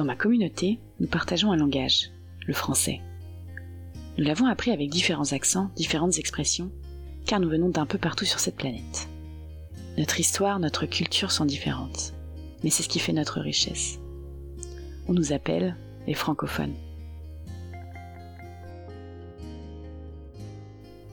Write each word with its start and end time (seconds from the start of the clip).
Dans 0.00 0.06
ma 0.06 0.16
communauté, 0.16 0.80
nous 0.98 1.08
partageons 1.08 1.52
un 1.52 1.58
langage, 1.58 2.10
le 2.46 2.54
français. 2.54 3.02
Nous 4.16 4.24
l'avons 4.24 4.46
appris 4.46 4.70
avec 4.70 4.88
différents 4.88 5.34
accents, 5.34 5.70
différentes 5.76 6.18
expressions, 6.18 6.72
car 7.26 7.38
nous 7.38 7.50
venons 7.50 7.68
d'un 7.68 7.84
peu 7.84 7.98
partout 7.98 8.24
sur 8.24 8.40
cette 8.40 8.56
planète. 8.56 9.10
Notre 9.98 10.18
histoire, 10.18 10.58
notre 10.58 10.86
culture 10.86 11.30
sont 11.30 11.44
différentes, 11.44 12.14
mais 12.64 12.70
c'est 12.70 12.82
ce 12.82 12.88
qui 12.88 12.98
fait 12.98 13.12
notre 13.12 13.40
richesse. 13.40 13.98
On 15.06 15.12
nous 15.12 15.34
appelle 15.34 15.76
les 16.06 16.14
francophones. 16.14 16.76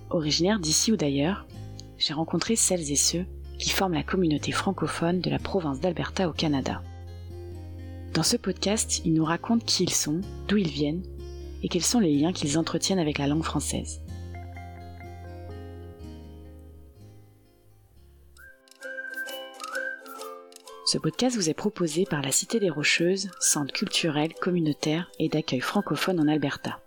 Originaire 0.10 0.62
d'ici 0.62 0.94
ou 0.94 0.96
d'ailleurs, 0.96 1.46
j'ai 1.98 2.14
rencontré 2.14 2.56
celles 2.56 2.90
et 2.90 2.96
ceux 2.96 3.26
qui 3.60 3.70
forment 3.70 3.96
la 3.96 4.04
communauté 4.04 4.54
francophone 4.54 5.20
de 5.20 5.30
la 5.30 5.40
province 5.40 5.82
d'Alberta 5.82 6.30
au 6.30 6.32
Canada. 6.32 6.82
Dans 8.18 8.24
ce 8.24 8.36
podcast, 8.36 9.06
ils 9.06 9.14
nous 9.14 9.24
racontent 9.24 9.64
qui 9.64 9.84
ils 9.84 9.94
sont, 9.94 10.22
d'où 10.48 10.58
ils 10.58 10.72
viennent 10.72 11.04
et 11.62 11.70
quels 11.70 11.84
sont 11.84 12.00
les 12.00 12.16
liens 12.18 12.34
qu'ils 12.34 12.58
entretiennent 12.58 12.98
avec 12.98 13.20
la 13.20 13.28
langue 13.28 13.44
française. 13.44 14.02
Ce 20.88 20.98
podcast 20.98 21.36
vous 21.36 21.52
est 21.52 21.54
proposé 21.54 22.06
par 22.06 22.24
la 22.24 22.32
Cité 22.32 22.60
des 22.60 22.72
Rocheuses, 22.72 23.30
centre 23.40 23.72
culturel, 23.72 24.34
communautaire 24.34 25.12
et 25.20 25.30
d'accueil 25.30 25.60
francophone 25.60 26.20
en 26.20 26.28
Alberta. 26.28 26.82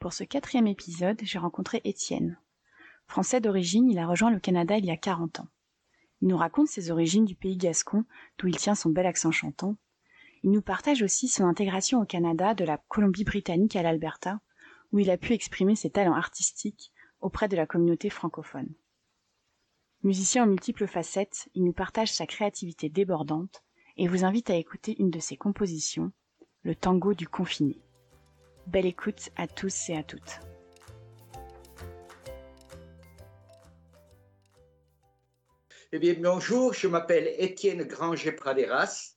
Pour 0.00 0.12
ce 0.12 0.24
quatrième 0.24 0.66
épisode, 0.66 1.20
j'ai 1.22 1.38
rencontré 1.38 1.80
Étienne. 1.84 2.36
Français 3.06 3.40
d'origine, 3.40 3.88
il 3.88 4.00
a 4.00 4.08
rejoint 4.08 4.32
le 4.32 4.40
Canada 4.40 4.76
il 4.76 4.86
y 4.86 4.90
a 4.90 4.96
40 4.96 5.38
ans. 5.38 5.48
Il 6.24 6.28
nous 6.28 6.38
raconte 6.38 6.68
ses 6.68 6.90
origines 6.90 7.26
du 7.26 7.34
pays 7.34 7.58
gascon, 7.58 8.06
d'où 8.38 8.48
il 8.48 8.56
tient 8.56 8.74
son 8.74 8.88
bel 8.88 9.04
accent 9.04 9.30
chantant. 9.30 9.76
Il 10.42 10.52
nous 10.52 10.62
partage 10.62 11.02
aussi 11.02 11.28
son 11.28 11.44
intégration 11.44 12.00
au 12.00 12.06
Canada 12.06 12.54
de 12.54 12.64
la 12.64 12.78
Colombie-Britannique 12.88 13.76
à 13.76 13.82
l'Alberta, 13.82 14.40
où 14.90 15.00
il 15.00 15.10
a 15.10 15.18
pu 15.18 15.34
exprimer 15.34 15.76
ses 15.76 15.90
talents 15.90 16.14
artistiques 16.14 16.92
auprès 17.20 17.46
de 17.46 17.56
la 17.56 17.66
communauté 17.66 18.08
francophone. 18.08 18.72
Musicien 20.02 20.44
aux 20.44 20.48
multiples 20.48 20.86
facettes, 20.86 21.50
il 21.52 21.62
nous 21.62 21.74
partage 21.74 22.10
sa 22.10 22.26
créativité 22.26 22.88
débordante 22.88 23.62
et 23.98 24.08
vous 24.08 24.24
invite 24.24 24.48
à 24.48 24.56
écouter 24.56 24.96
une 24.98 25.10
de 25.10 25.20
ses 25.20 25.36
compositions, 25.36 26.10
le 26.62 26.74
tango 26.74 27.12
du 27.12 27.28
confiné. 27.28 27.82
Belle 28.66 28.86
écoute 28.86 29.28
à 29.36 29.46
tous 29.46 29.90
et 29.90 29.96
à 29.98 30.02
toutes. 30.02 30.40
Eh 35.96 36.00
bien, 36.00 36.16
bonjour, 36.18 36.74
je 36.74 36.88
m'appelle 36.88 37.32
Étienne 37.38 37.84
Granger-Praderas. 37.84 39.14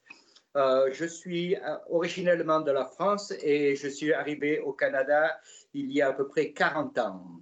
Euh, 0.55 0.91
je 0.93 1.05
suis 1.05 1.55
euh, 1.55 1.59
originellement 1.89 2.59
de 2.61 2.69
la 2.69 2.85
France 2.85 3.33
et 3.41 3.75
je 3.75 3.87
suis 3.87 4.13
arrivé 4.13 4.59
au 4.59 4.73
Canada 4.73 5.39
il 5.73 5.91
y 5.91 6.03
a 6.03 6.09
à 6.09 6.13
peu 6.13 6.27
près 6.27 6.51
40 6.51 6.99
ans. 6.99 7.41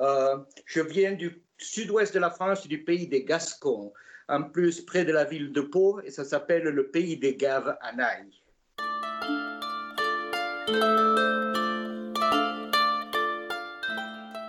Euh, 0.00 0.38
je 0.64 0.80
viens 0.80 1.12
du 1.12 1.40
sud-ouest 1.56 2.12
de 2.14 2.18
la 2.18 2.30
France, 2.30 2.66
du 2.66 2.82
pays 2.82 3.06
des 3.06 3.22
Gascons, 3.22 3.92
en 4.28 4.42
plus 4.42 4.80
près 4.80 5.04
de 5.04 5.12
la 5.12 5.22
ville 5.22 5.52
de 5.52 5.60
Pau, 5.60 6.00
et 6.00 6.10
ça 6.10 6.24
s'appelle 6.24 6.64
le 6.64 6.90
pays 6.90 7.16
des 7.18 7.36
Gaves 7.36 7.78
à 7.80 7.92
Naï. 7.92 8.26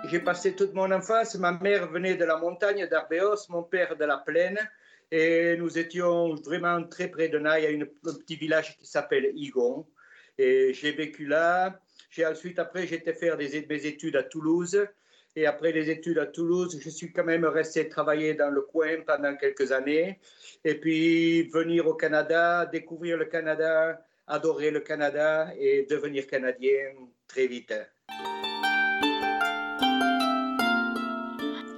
J'ai 0.09 0.21
passé 0.21 0.55
toute 0.55 0.73
mon 0.73 0.89
enfance. 0.91 1.35
Ma 1.35 1.51
mère 1.51 1.91
venait 1.91 2.15
de 2.15 2.23
la 2.23 2.37
montagne 2.37 2.87
d'Arbeos, 2.87 3.49
mon 3.49 3.63
père 3.63 3.97
de 3.97 4.05
la 4.05 4.17
plaine. 4.17 4.57
Et 5.11 5.57
nous 5.57 5.77
étions 5.77 6.33
vraiment 6.35 6.81
très 6.83 7.09
près 7.09 7.27
de 7.27 7.37
Naï, 7.37 7.65
à 7.65 7.69
un 7.71 8.13
petit 8.13 8.37
village 8.37 8.77
qui 8.77 8.85
s'appelle 8.85 9.33
Igon. 9.35 9.85
Et 10.37 10.73
j'ai 10.73 10.93
vécu 10.93 11.25
là. 11.25 11.77
J'ai 12.09 12.25
ensuite, 12.25 12.57
après, 12.57 12.87
j'étais 12.87 13.13
faire 13.13 13.37
mes 13.37 13.85
études 13.85 14.15
à 14.15 14.23
Toulouse. 14.23 14.87
Et 15.35 15.45
après 15.45 15.73
les 15.73 15.89
études 15.89 16.19
à 16.19 16.25
Toulouse, 16.25 16.79
je 16.81 16.89
suis 16.89 17.11
quand 17.11 17.25
même 17.25 17.43
resté 17.43 17.89
travailler 17.89 18.33
dans 18.33 18.49
le 18.49 18.61
coin 18.61 19.01
pendant 19.05 19.35
quelques 19.35 19.73
années. 19.73 20.19
Et 20.63 20.75
puis 20.75 21.49
venir 21.49 21.85
au 21.85 21.95
Canada, 21.95 22.65
découvrir 22.65 23.17
le 23.17 23.25
Canada, 23.25 24.01
adorer 24.25 24.71
le 24.71 24.79
Canada 24.79 25.51
et 25.59 25.85
devenir 25.89 26.27
Canadien 26.27 26.93
très 27.27 27.47
vite. 27.47 27.73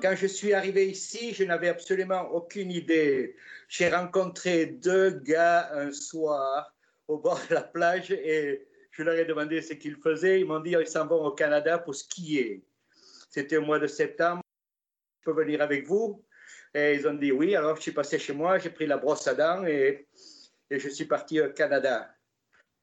Quand 0.02 0.16
je 0.16 0.28
suis 0.28 0.54
arrivé 0.54 0.90
ici, 0.90 1.34
je 1.34 1.44
n'avais 1.44 1.68
absolument 1.68 2.22
aucune 2.32 2.72
idée. 2.72 3.36
J'ai 3.68 3.90
rencontré 3.90 4.66
deux 4.66 5.10
gars 5.10 5.72
un 5.74 5.92
soir 5.92 6.74
au 7.08 7.18
bord 7.18 7.42
de 7.50 7.56
la 7.56 7.64
plage 7.64 8.12
et 8.12 8.68
je 8.92 9.04
leur 9.04 9.16
ai 9.16 9.26
demandé 9.26 9.62
ce 9.62 9.74
qu'ils 9.74 9.98
faisaient. 9.98 10.40
Ils 10.40 10.46
m'ont 10.46 10.62
dit 10.62 10.72
qu'ils 10.72 10.88
s'en 10.88 11.06
vont 11.06 11.26
au 11.26 11.32
Canada 11.32 11.80
pour 11.80 11.96
skier. 11.96 12.64
C'était 13.30 13.58
au 13.58 13.62
mois 13.62 13.80
de 13.80 13.88
septembre. 13.88 14.42
Je 15.20 15.26
peux 15.26 15.44
venir 15.44 15.62
avec 15.62 15.86
vous? 15.86 16.24
Et 16.74 16.94
ils 16.94 17.08
ont 17.08 17.14
dit 17.14 17.32
oui. 17.32 17.56
Alors 17.56 17.76
je 17.76 17.82
suis 17.82 17.92
passé 17.92 18.20
chez 18.20 18.34
moi, 18.34 18.58
j'ai 18.58 18.70
pris 18.70 18.86
la 18.86 18.98
brosse 18.98 19.28
à 19.28 19.34
dents 19.34 19.66
et, 19.66 20.08
je 20.72 20.88
suis 20.88 21.06
parti 21.06 21.42
au 21.42 21.52
Canada. 21.52 22.16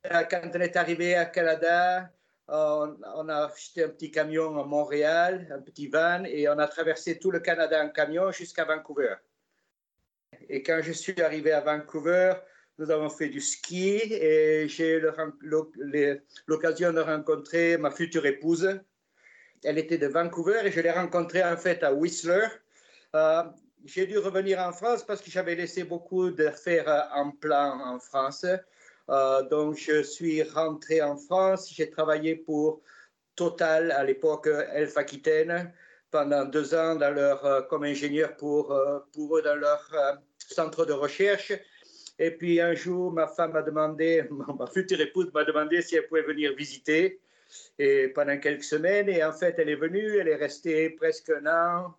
Quand 0.02 0.50
on 0.54 0.60
est 0.60 0.76
arrivé 0.76 1.14
à 1.14 1.24
Canada, 1.24 2.10
on, 2.48 3.28
a 3.28 3.46
acheté 3.46 3.84
un 3.84 3.88
petit 3.88 4.10
camion 4.10 4.58
à 4.60 4.64
Montréal, 4.64 5.48
un 5.52 5.60
petit 5.60 5.88
van, 5.88 6.24
et 6.24 6.48
on 6.48 6.58
a 6.58 6.68
traversé 6.68 7.18
tout 7.18 7.30
le 7.30 7.40
Canada 7.40 7.84
en 7.84 7.88
camion 7.90 8.30
jusqu'à 8.30 8.64
Vancouver. 8.64 9.16
Et 10.48 10.62
quand 10.62 10.80
je 10.82 10.92
suis 10.92 11.20
arrivé 11.20 11.52
à 11.52 11.60
Vancouver, 11.60 12.34
nous 12.78 12.90
avons 12.90 13.08
fait 13.08 13.28
du 13.28 13.40
ski 13.40 14.00
et 14.10 14.68
j'ai 14.68 15.00
l'occasion 16.46 16.92
de 16.92 17.00
rencontrer 17.00 17.78
ma 17.78 17.90
future 17.90 18.26
épouse. 18.26 18.80
Elle 19.64 19.78
était 19.78 19.98
de 19.98 20.06
Vancouver 20.06 20.60
et 20.64 20.70
je 20.70 20.80
l'ai 20.80 20.90
rencontrée 20.90 21.42
en 21.42 21.56
fait 21.56 21.82
à 21.82 21.92
Whistler. 21.92 22.46
Euh, 23.14 23.42
j'ai 23.86 24.06
dû 24.06 24.18
revenir 24.18 24.60
en 24.60 24.72
France 24.72 25.04
parce 25.04 25.22
que 25.22 25.30
j'avais 25.30 25.54
laissé 25.54 25.84
beaucoup 25.84 26.30
d'affaires 26.30 27.08
en 27.14 27.30
plan 27.30 27.80
en 27.80 27.98
France. 27.98 28.44
Euh, 29.08 29.42
donc, 29.42 29.76
je 29.76 30.02
suis 30.02 30.42
rentré 30.42 31.02
en 31.02 31.16
France. 31.16 31.72
J'ai 31.72 31.90
travaillé 31.90 32.36
pour 32.36 32.82
Total 33.34 33.92
à 33.92 34.02
l'époque 34.02 34.48
Elf 34.72 34.96
Aquitaine 34.96 35.72
pendant 36.10 36.44
deux 36.46 36.74
ans 36.74 36.96
dans 36.96 37.10
leur, 37.10 37.44
euh, 37.44 37.62
comme 37.62 37.84
ingénieur 37.84 38.34
pour, 38.36 38.72
euh, 38.72 38.98
pour 39.12 39.36
eux 39.36 39.42
dans 39.42 39.56
leur 39.56 39.90
centre 40.38 40.86
de 40.86 40.92
recherche. 40.92 41.52
Et 42.18 42.30
puis 42.30 42.60
un 42.60 42.74
jour, 42.74 43.12
ma 43.12 43.26
femme 43.26 43.52
m'a 43.52 43.62
demandé, 43.62 44.24
ma 44.58 44.66
future 44.66 45.00
épouse 45.00 45.30
m'a 45.34 45.44
demandé 45.44 45.82
si 45.82 45.96
elle 45.96 46.06
pouvait 46.06 46.22
venir 46.22 46.54
visiter 46.54 47.20
et 47.78 48.08
pendant 48.08 48.38
quelques 48.38 48.64
semaines. 48.64 49.08
Et 49.08 49.22
en 49.22 49.32
fait, 49.32 49.56
elle 49.58 49.68
est 49.68 49.76
venue, 49.76 50.16
elle 50.18 50.28
est 50.28 50.36
restée 50.36 50.90
presque 50.90 51.30
un 51.30 51.46
an. 51.46 51.94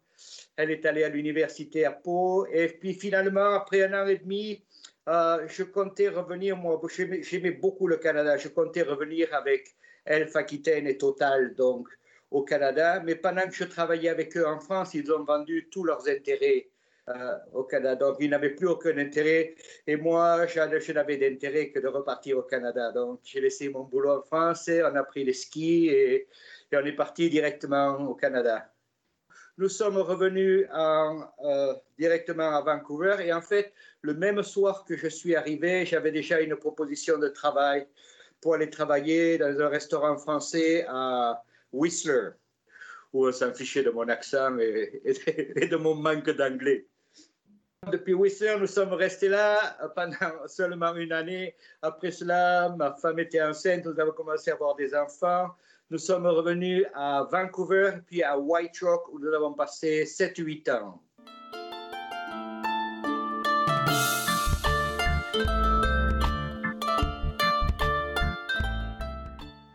Elle 0.55 0.71
est 0.71 0.85
allée 0.85 1.03
à 1.03 1.09
l'université 1.09 1.85
à 1.85 1.91
Pau. 1.91 2.47
Et 2.47 2.67
puis 2.67 2.95
finalement, 2.95 3.53
après 3.53 3.83
un 3.83 4.03
an 4.03 4.07
et 4.07 4.17
demi, 4.17 4.63
euh, 5.07 5.47
je 5.47 5.63
comptais 5.63 6.09
revenir, 6.09 6.57
moi, 6.57 6.81
j'aimais 7.21 7.51
beaucoup 7.51 7.87
le 7.87 7.97
Canada, 7.97 8.37
je 8.37 8.49
comptais 8.49 8.81
revenir 8.81 9.33
avec 9.33 9.75
Elf 10.05 10.35
Aquitaine 10.35 10.87
et 10.87 10.97
Total, 10.97 11.55
donc 11.55 11.87
au 12.31 12.43
Canada, 12.43 13.01
mais 13.03 13.15
pendant 13.15 13.43
que 13.43 13.53
je 13.53 13.63
travaillais 13.63 14.09
avec 14.09 14.35
eux 14.35 14.45
en 14.45 14.59
France, 14.59 14.93
ils 14.93 15.09
ont 15.11 15.23
vendu 15.23 15.69
tous 15.71 15.83
leurs 15.85 16.07
intérêts 16.09 16.67
euh, 17.07 17.37
au 17.53 17.63
Canada, 17.63 17.95
donc 17.95 18.17
ils 18.19 18.29
n'avaient 18.29 18.55
plus 18.55 18.67
aucun 18.67 18.97
intérêt, 18.97 19.55
et 19.85 19.95
moi, 19.95 20.45
je 20.45 20.91
n'avais 20.91 21.17
d'intérêt 21.17 21.69
que 21.69 21.79
de 21.79 21.87
repartir 21.87 22.37
au 22.37 22.43
Canada, 22.43 22.91
donc 22.91 23.21
j'ai 23.23 23.39
laissé 23.39 23.69
mon 23.69 23.83
boulot 23.83 24.19
en 24.19 24.21
France, 24.23 24.69
on 24.69 24.95
a 24.95 25.03
pris 25.03 25.23
les 25.23 25.33
skis 25.33 25.87
et, 25.87 26.27
et 26.71 26.77
on 26.77 26.85
est 26.85 26.95
parti 26.95 27.29
directement 27.29 27.95
au 28.09 28.15
Canada. 28.15 28.69
Nous 29.59 29.69
sommes 29.69 29.97
revenus 29.97 30.67
euh, 30.71 31.73
directement 31.97 32.55
à 32.55 32.61
Vancouver 32.61 33.15
et 33.21 33.33
en 33.33 33.41
fait, 33.41 33.73
le 34.01 34.13
même 34.13 34.43
soir 34.43 34.85
que 34.85 34.95
je 34.95 35.07
suis 35.07 35.35
arrivé, 35.35 35.83
j'avais 35.83 36.11
déjà 36.11 36.39
une 36.41 36.55
proposition 36.55 37.17
de 37.17 37.27
travail 37.27 37.87
pour 38.39 38.53
aller 38.53 38.69
travailler 38.69 39.39
dans 39.39 39.59
un 39.59 39.67
restaurant 39.67 40.15
français 40.17 40.85
à 40.87 41.41
Whistler, 41.71 42.29
où 43.11 43.27
on 43.27 43.31
s'en 43.31 43.51
fichait 43.51 43.81
de 43.81 43.89
mon 43.89 44.07
accent 44.09 44.59
et, 44.59 45.01
et 45.55 45.67
de 45.67 45.75
mon 45.75 45.95
manque 45.95 46.29
d'anglais. 46.29 46.85
Depuis 47.91 48.13
Whistler, 48.13 48.57
nous 48.59 48.67
sommes 48.67 48.93
restés 48.93 49.29
là 49.29 49.77
pendant 49.95 50.47
seulement 50.47 50.93
une 50.95 51.13
année. 51.13 51.55
Après 51.81 52.11
cela, 52.11 52.75
ma 52.77 52.93
femme 52.93 53.19
était 53.19 53.41
enceinte, 53.41 53.85
nous 53.85 53.99
avons 53.99 54.11
commencé 54.11 54.51
à 54.51 54.53
avoir 54.53 54.75
des 54.75 54.93
enfants. 54.93 55.49
Nous 55.89 55.99
sommes 55.99 56.27
revenus 56.27 56.85
à 56.93 57.25
Vancouver, 57.31 57.91
puis 58.05 58.21
à 58.21 58.37
White 58.37 58.77
Rock, 58.81 59.07
où 59.13 59.19
nous 59.19 59.33
avons 59.33 59.53
passé 59.53 60.03
7-8 60.03 60.69
ans. 60.69 61.01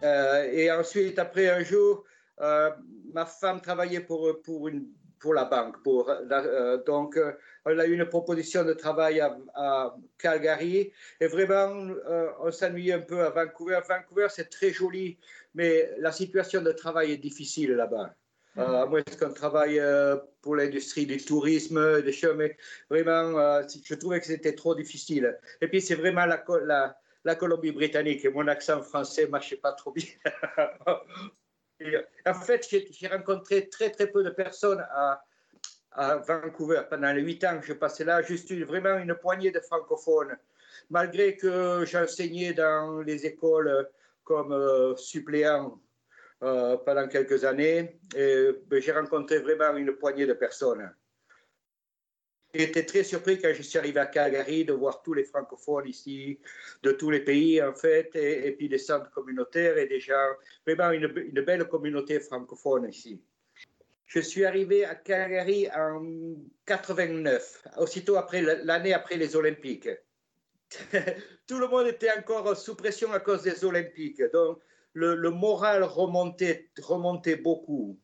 Euh, 0.04 0.50
et 0.52 0.70
ensuite, 0.70 1.18
après 1.18 1.48
un 1.48 1.64
jour, 1.64 2.04
euh, 2.42 2.70
ma 3.14 3.24
femme 3.24 3.62
travaillait 3.62 4.00
pour, 4.00 4.42
pour 4.42 4.68
une 4.68 4.88
pour 5.18 5.34
la 5.34 5.44
banque. 5.44 5.76
Euh, 5.86 6.82
donc, 6.84 7.16
on 7.64 7.78
a 7.78 7.86
eu 7.86 7.94
une 7.94 8.06
proposition 8.06 8.64
de 8.64 8.72
travail 8.72 9.20
à, 9.20 9.94
Calgary 10.18 10.92
et 11.20 11.26
vraiment, 11.28 11.94
on 12.40 12.50
s'ennuyait 12.50 12.94
un 12.94 13.00
peu 13.02 13.24
à 13.24 13.30
Vancouver. 13.30 13.78
Vancouver, 13.88 14.26
c'est 14.30 14.50
très 14.50 14.70
joli, 14.70 15.16
mais 15.54 15.90
la 15.98 16.12
situation 16.12 16.62
de 16.62 16.72
travail 16.72 17.12
est 17.12 17.18
difficile 17.18 17.72
là-bas. 17.72 18.14
Euh, 18.58 18.86
moi, 18.86 19.00
qu'on 19.18 19.32
travaille 19.32 19.80
pour 20.42 20.56
l'industrie 20.56 21.06
du 21.06 21.16
tourisme, 21.16 22.02
des 22.02 22.12
choses, 22.12 22.36
mais 22.36 22.54
vraiment, 22.90 23.62
je 23.62 23.94
trouvais 23.94 24.20
que 24.20 24.26
c'était 24.26 24.54
trop 24.54 24.74
difficile. 24.74 25.38
Et 25.62 25.68
puis, 25.68 25.80
c'est 25.80 25.94
vraiment 25.94 26.26
la, 26.26 26.44
la, 26.64 26.94
la 27.24 27.34
Colombie-Britannique 27.34 28.26
mon 28.26 28.48
accent 28.48 28.82
français 28.82 29.24
ne 29.24 29.30
marchait 29.30 29.56
pas 29.56 29.72
trop 29.72 29.92
bien. 29.92 30.04
en 32.26 32.34
fait, 32.34 32.66
j'ai 32.90 33.08
rencontré 33.08 33.68
très, 33.68 33.90
très 33.90 34.06
peu 34.06 34.22
de 34.22 34.30
personnes 34.30 34.84
à, 34.90 35.24
à 35.92 36.16
Vancouver. 36.16 36.82
Pendant 36.88 37.12
les 37.12 37.22
huit 37.22 37.42
ans 37.44 37.58
que 37.60 37.66
je 37.66 37.72
passais 37.72 38.04
là, 38.04 38.22
juste 38.22 38.52
vraiment 38.52 38.98
une 38.98 39.14
poignée 39.14 39.50
de 39.50 39.60
francophones. 39.60 40.36
Malgré 40.90 41.36
que 41.36 41.84
j'enseignais 41.84 42.54
dans 42.54 43.02
les 43.02 43.26
écoles 43.26 43.88
comme 44.24 44.52
euh, 44.52 44.96
suppléant 44.96 45.80
euh, 46.42 46.76
pendant 46.78 47.08
quelques 47.08 47.44
années, 47.44 47.98
ben, 48.14 48.80
j'ai 48.80 48.92
rencontré 48.92 49.38
vraiment 49.38 49.76
une 49.76 49.92
poignée 49.92 50.26
de 50.26 50.32
personnes. 50.32 50.92
J'étais 52.54 52.84
très 52.84 53.02
surpris 53.02 53.40
quand 53.40 53.52
je 53.54 53.62
suis 53.62 53.78
arrivé 53.78 53.98
à 53.98 54.06
Calgary 54.06 54.66
de 54.66 54.74
voir 54.74 55.02
tous 55.02 55.14
les 55.14 55.24
francophones 55.24 55.88
ici, 55.88 56.38
de 56.82 56.92
tous 56.92 57.10
les 57.10 57.20
pays 57.20 57.62
en 57.62 57.72
fait, 57.72 58.14
et, 58.14 58.52
puis 58.52 58.68
des 58.68 58.76
centres 58.76 59.10
communautaires 59.10 59.78
et 59.78 59.86
déjà 59.86 60.18
vraiment 60.66 60.90
une, 60.90 61.10
une, 61.16 61.40
belle 61.40 61.66
communauté 61.66 62.20
francophone 62.20 62.88
ici. 62.90 63.22
Je 64.04 64.20
suis 64.20 64.44
arrivé 64.44 64.84
à 64.84 64.94
Calgary 64.94 65.70
en 65.74 66.04
89, 66.66 67.68
aussitôt 67.78 68.16
après 68.16 68.42
l'année 68.42 68.92
après 68.92 69.16
les 69.16 69.34
Olympiques. 69.34 69.88
Tout 71.46 71.58
le 71.58 71.68
monde 71.68 71.86
était 71.88 72.10
encore 72.10 72.56
sous 72.56 72.74
pression 72.74 73.12
à 73.12 73.20
cause 73.20 73.42
des 73.42 73.64
Olympiques, 73.64 74.22
donc 74.32 74.58
le, 74.94 75.30
moral 75.30 75.84
remontait, 75.84 76.70
beaucoup. 77.42 77.98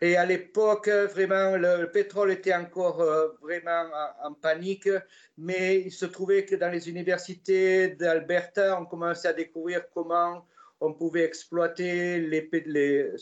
Et 0.00 0.16
à 0.16 0.24
l'époque, 0.24 0.88
vraiment, 0.88 1.56
le, 1.56 1.90
pétrole 1.90 2.30
était 2.30 2.54
encore 2.54 3.02
euh, 3.02 3.28
vraiment 3.42 3.90
en, 4.22 4.32
panique, 4.32 4.88
mais 5.36 5.80
il 5.80 5.92
se 5.92 6.06
trouvait 6.06 6.46
que 6.46 6.54
dans 6.54 6.70
les 6.70 6.88
universités 6.88 7.90
d'Alberta, 7.90 8.80
on 8.80 8.86
commençait 8.86 9.28
à 9.28 9.32
découvrir 9.32 9.90
comment 9.90 10.46
on 10.80 10.94
pouvait 10.94 11.24
exploiter 11.24 12.18
les, 12.20 13.12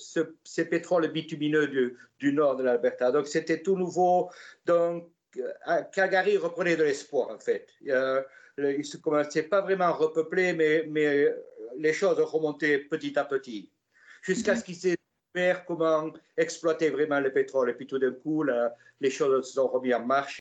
ces 0.45 0.65
pétroles 0.67 1.09
bitumineux 1.09 1.67
du, 1.67 1.97
du 2.21 2.33
nord 2.33 2.57
de 2.57 2.63
l'Alberta. 2.63 3.11
Donc 3.11 3.27
c'était 3.27 3.63
tout 3.63 3.77
nouveau. 3.77 4.31
Donc 4.65 5.11
euh, 5.37 5.83
Calgary 5.93 6.37
reprenait 6.37 6.77
de 6.77 6.85
l'espoir 6.85 7.31
en 7.31 7.39
fait. 7.39 7.69
Euh, 7.89 8.23
il 8.59 8.81
ne 8.81 9.01
commençait 9.01 9.45
pas 9.45 9.61
vraiment 9.61 9.87
à 9.87 9.93
repeupler, 9.93 10.53
mais, 10.53 10.85
mais 10.89 11.29
les 11.77 11.93
choses 11.93 12.19
remontaient 12.21 12.79
petit 12.79 13.19
à 13.19 13.25
petit, 13.25 13.71
jusqu'à 14.23 14.57
ce 14.57 14.65
qu'il 14.65 14.75
s'est 14.75 14.97
comment 15.67 16.13
exploiter 16.37 16.91
vraiment 16.91 17.21
le 17.21 17.33
pétrole. 17.33 17.71
Et 17.71 17.75
puis 17.75 17.87
tout 17.87 17.99
d'un 17.99 18.13
coup, 18.13 18.45
les 19.01 19.11
choses 19.11 19.47
se 19.47 19.55
sont 19.55 19.69
remises 19.69 19.95
en 19.95 20.05
marche. 20.05 20.41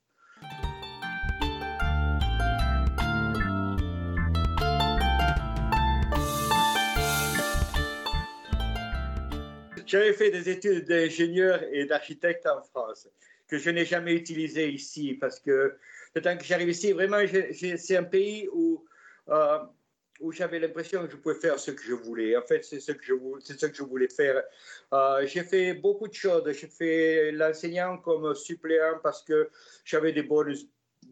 J'avais 9.85 10.11
fait 10.13 10.31
des 10.31 10.49
études 10.49 10.85
d'ingénieur 10.85 11.63
et 11.71 11.85
d'architecte 11.85 12.45
en 12.45 12.61
France, 12.61 13.07
que 13.47 13.57
je 13.57 13.69
n'ai 13.69 13.85
jamais 13.85 14.15
utilisé 14.15 14.69
ici, 14.69 15.13
parce 15.13 15.39
que 15.39 15.77
le 16.17 16.21
temps 16.21 16.37
que 16.37 16.43
j'arrive 16.43 16.69
ici, 16.69 16.91
vraiment, 16.91 17.19
c'est 17.51 17.97
un 17.97 18.03
pays 18.03 18.47
où 18.51 18.83
euh, 19.29 19.59
où 20.19 20.31
j'avais 20.31 20.59
l'impression 20.59 21.05
que 21.05 21.11
je 21.11 21.17
pouvais 21.17 21.35
faire 21.35 21.59
ce 21.59 21.71
que 21.71 21.83
je 21.83 21.93
voulais. 21.93 22.35
En 22.35 22.41
fait, 22.41 22.63
c'est 22.63 22.79
ce 22.79 22.91
que 22.91 23.03
je, 23.03 23.83
voulais 23.83 24.07
faire. 24.07 24.41
Euh, 24.93 25.27
j'ai 25.27 25.43
fait 25.43 25.75
beaucoup 25.75 26.07
de 26.07 26.13
choses. 26.13 26.43
J'ai 26.53 26.67
fait 26.67 27.31
l'enseignant 27.31 27.97
comme 27.97 28.33
suppléant 28.33 28.99
parce 29.03 29.21
que 29.21 29.49
j'avais 29.85 30.13
des 30.13 30.23
bonnes, 30.23 30.55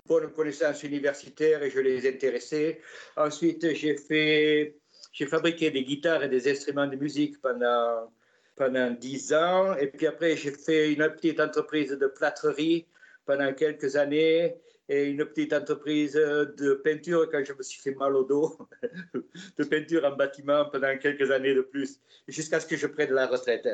bonnes 0.08 0.32
connaissances 0.32 0.82
universitaires 0.82 1.62
et 1.62 1.70
je 1.70 1.80
les 1.82 2.08
intéressais. 2.08 2.82
Ensuite, 3.16 3.76
j'ai 3.76 3.96
fait, 3.96 4.76
j'ai 5.14 5.28
fabriqué 5.28 5.70
des 5.70 5.84
guitares 5.84 6.24
et 6.24 6.30
des 6.30 6.50
instruments 6.50 6.88
de 6.88 6.96
musique 6.96 7.40
pendant 7.42 8.12
pendant 8.56 8.90
dix 8.90 9.34
ans. 9.34 9.76
Et 9.76 9.88
puis 9.88 10.08
après, 10.08 10.36
j'ai 10.38 10.52
fait 10.52 10.94
une 10.94 11.08
petite 11.10 11.40
entreprise 11.40 11.92
de 11.92 12.08
plâtrerie 12.08 12.88
pendant 13.26 13.54
quelques 13.54 13.98
années 13.98 14.56
et 14.88 15.06
une 15.06 15.26
petite 15.26 15.54
entreprise 15.54 16.14
de 16.14 16.74
peinture 16.84 17.30
quand 17.32 17.44
je 17.44 17.54
me 17.54 17.64
suis 17.64 17.82
fait 17.82 17.96
mal 17.96 18.16
au 18.16 18.24
dos, 18.24 18.58
de 19.58 19.64
peinture 19.64 20.06
en 20.06 20.16
bâtiment 20.16 20.66
pendant 20.70 20.98
quelques 20.98 21.32
années 21.32 21.56
de 21.56 21.62
plus, 21.62 22.00
jusqu'à 22.28 22.60
ce 22.60 22.68
que 22.68 22.78
je 22.78 22.88
prenne 22.88 23.12
la 23.12 23.28
retraite. 23.28 23.68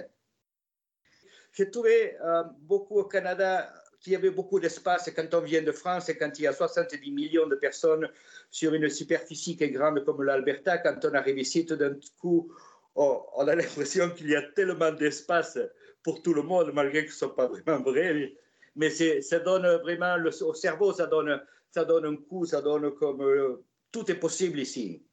J'ai 1.54 1.70
trouvé 1.70 2.18
euh, 2.22 2.44
beaucoup 2.62 3.00
au 3.00 3.04
Canada 3.04 3.74
qu'il 4.00 4.14
y 4.14 4.16
avait 4.16 4.32
beaucoup 4.32 4.60
d'espace 4.60 5.12
quand 5.16 5.34
on 5.34 5.42
vient 5.42 5.62
de 5.62 5.72
France 5.72 6.10
et 6.10 6.18
quand 6.18 6.32
il 6.40 6.44
y 6.44 6.48
a 6.48 6.54
70 6.54 7.12
millions 7.12 7.48
de 7.48 7.56
personnes 7.56 8.10
sur 8.50 8.74
une 8.74 8.90
superficie 8.90 9.58
qui 9.58 9.66
est 9.66 9.70
grande 9.70 10.04
comme 10.06 10.24
l'Alberta, 10.24 10.78
quand 10.80 11.06
on 11.06 11.14
arrive 11.14 11.38
ici, 11.38 11.66
tout 11.66 11.76
d'un 11.76 11.96
coup, 12.20 12.52
on 12.96 13.48
a 13.48 13.56
l'impression 13.56 14.10
qu'il 14.10 14.30
y 14.30 14.36
a 14.36 14.42
tellement 14.42 14.92
d'espace 14.92 15.60
pour 16.04 16.24
tout 16.24 16.34
le 16.34 16.42
monde, 16.42 16.72
malgré 16.74 17.06
que 17.06 17.12
ce 17.12 17.26
ne 17.26 17.30
soit 17.30 17.36
pas 17.36 17.48
vraiment 17.48 17.82
vrai 17.82 18.34
mais 18.76 18.90
ça 19.22 19.40
donne 19.40 19.68
vraiment, 19.82 20.16
au 20.42 20.54
cerveau, 20.54 20.94
ça 20.94 21.08
donne, 21.08 21.42
ça 21.72 21.86
donne 21.86 22.06
un 22.06 22.16
coup, 22.16 22.46
ça 22.46 22.62
donne 22.62 22.92
comme 22.96 23.22
euh, 23.22 23.64
tout 23.92 24.10
est 24.12 24.20
possible 24.20 24.60
ici. 24.60 25.04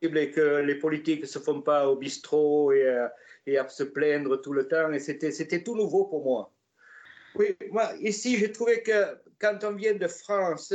Et 0.00 0.30
que 0.30 0.62
les 0.62 0.74
politiques 0.76 1.22
ne 1.22 1.26
se 1.26 1.38
font 1.38 1.62
pas 1.62 1.88
au 1.88 1.96
bistrot 1.96 2.72
et, 2.72 2.84
euh, 2.84 3.06
et, 3.46 3.56
à 3.58 3.68
se 3.68 3.84
plaindre 3.84 4.40
tout 4.40 4.52
le 4.52 4.66
temps. 4.66 4.92
Et 4.92 4.98
c'était 4.98 5.62
tout 5.62 5.76
nouveau 5.76 6.06
pour 6.06 6.24
moi. 6.24 6.52
Oui, 7.36 7.56
moi, 7.70 7.92
ici, 8.00 8.36
j'ai 8.36 8.50
trouvé 8.50 8.82
que 8.82 9.18
quand 9.38 9.62
on 9.62 9.72
vient 9.72 9.94
de 9.94 10.08
France, 10.08 10.74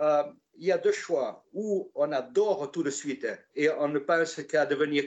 euh, 0.00 0.22
il 0.58 0.66
y 0.66 0.72
a 0.72 0.78
deux 0.78 0.92
choix. 0.92 1.44
Ou 1.54 1.90
on 1.94 2.12
adore 2.12 2.70
tout 2.70 2.82
de 2.82 2.90
suite 2.90 3.26
et 3.54 3.70
on 3.70 3.88
ne 3.88 3.98
pense 3.98 4.42
qu'à 4.42 4.66
devenir 4.66 5.04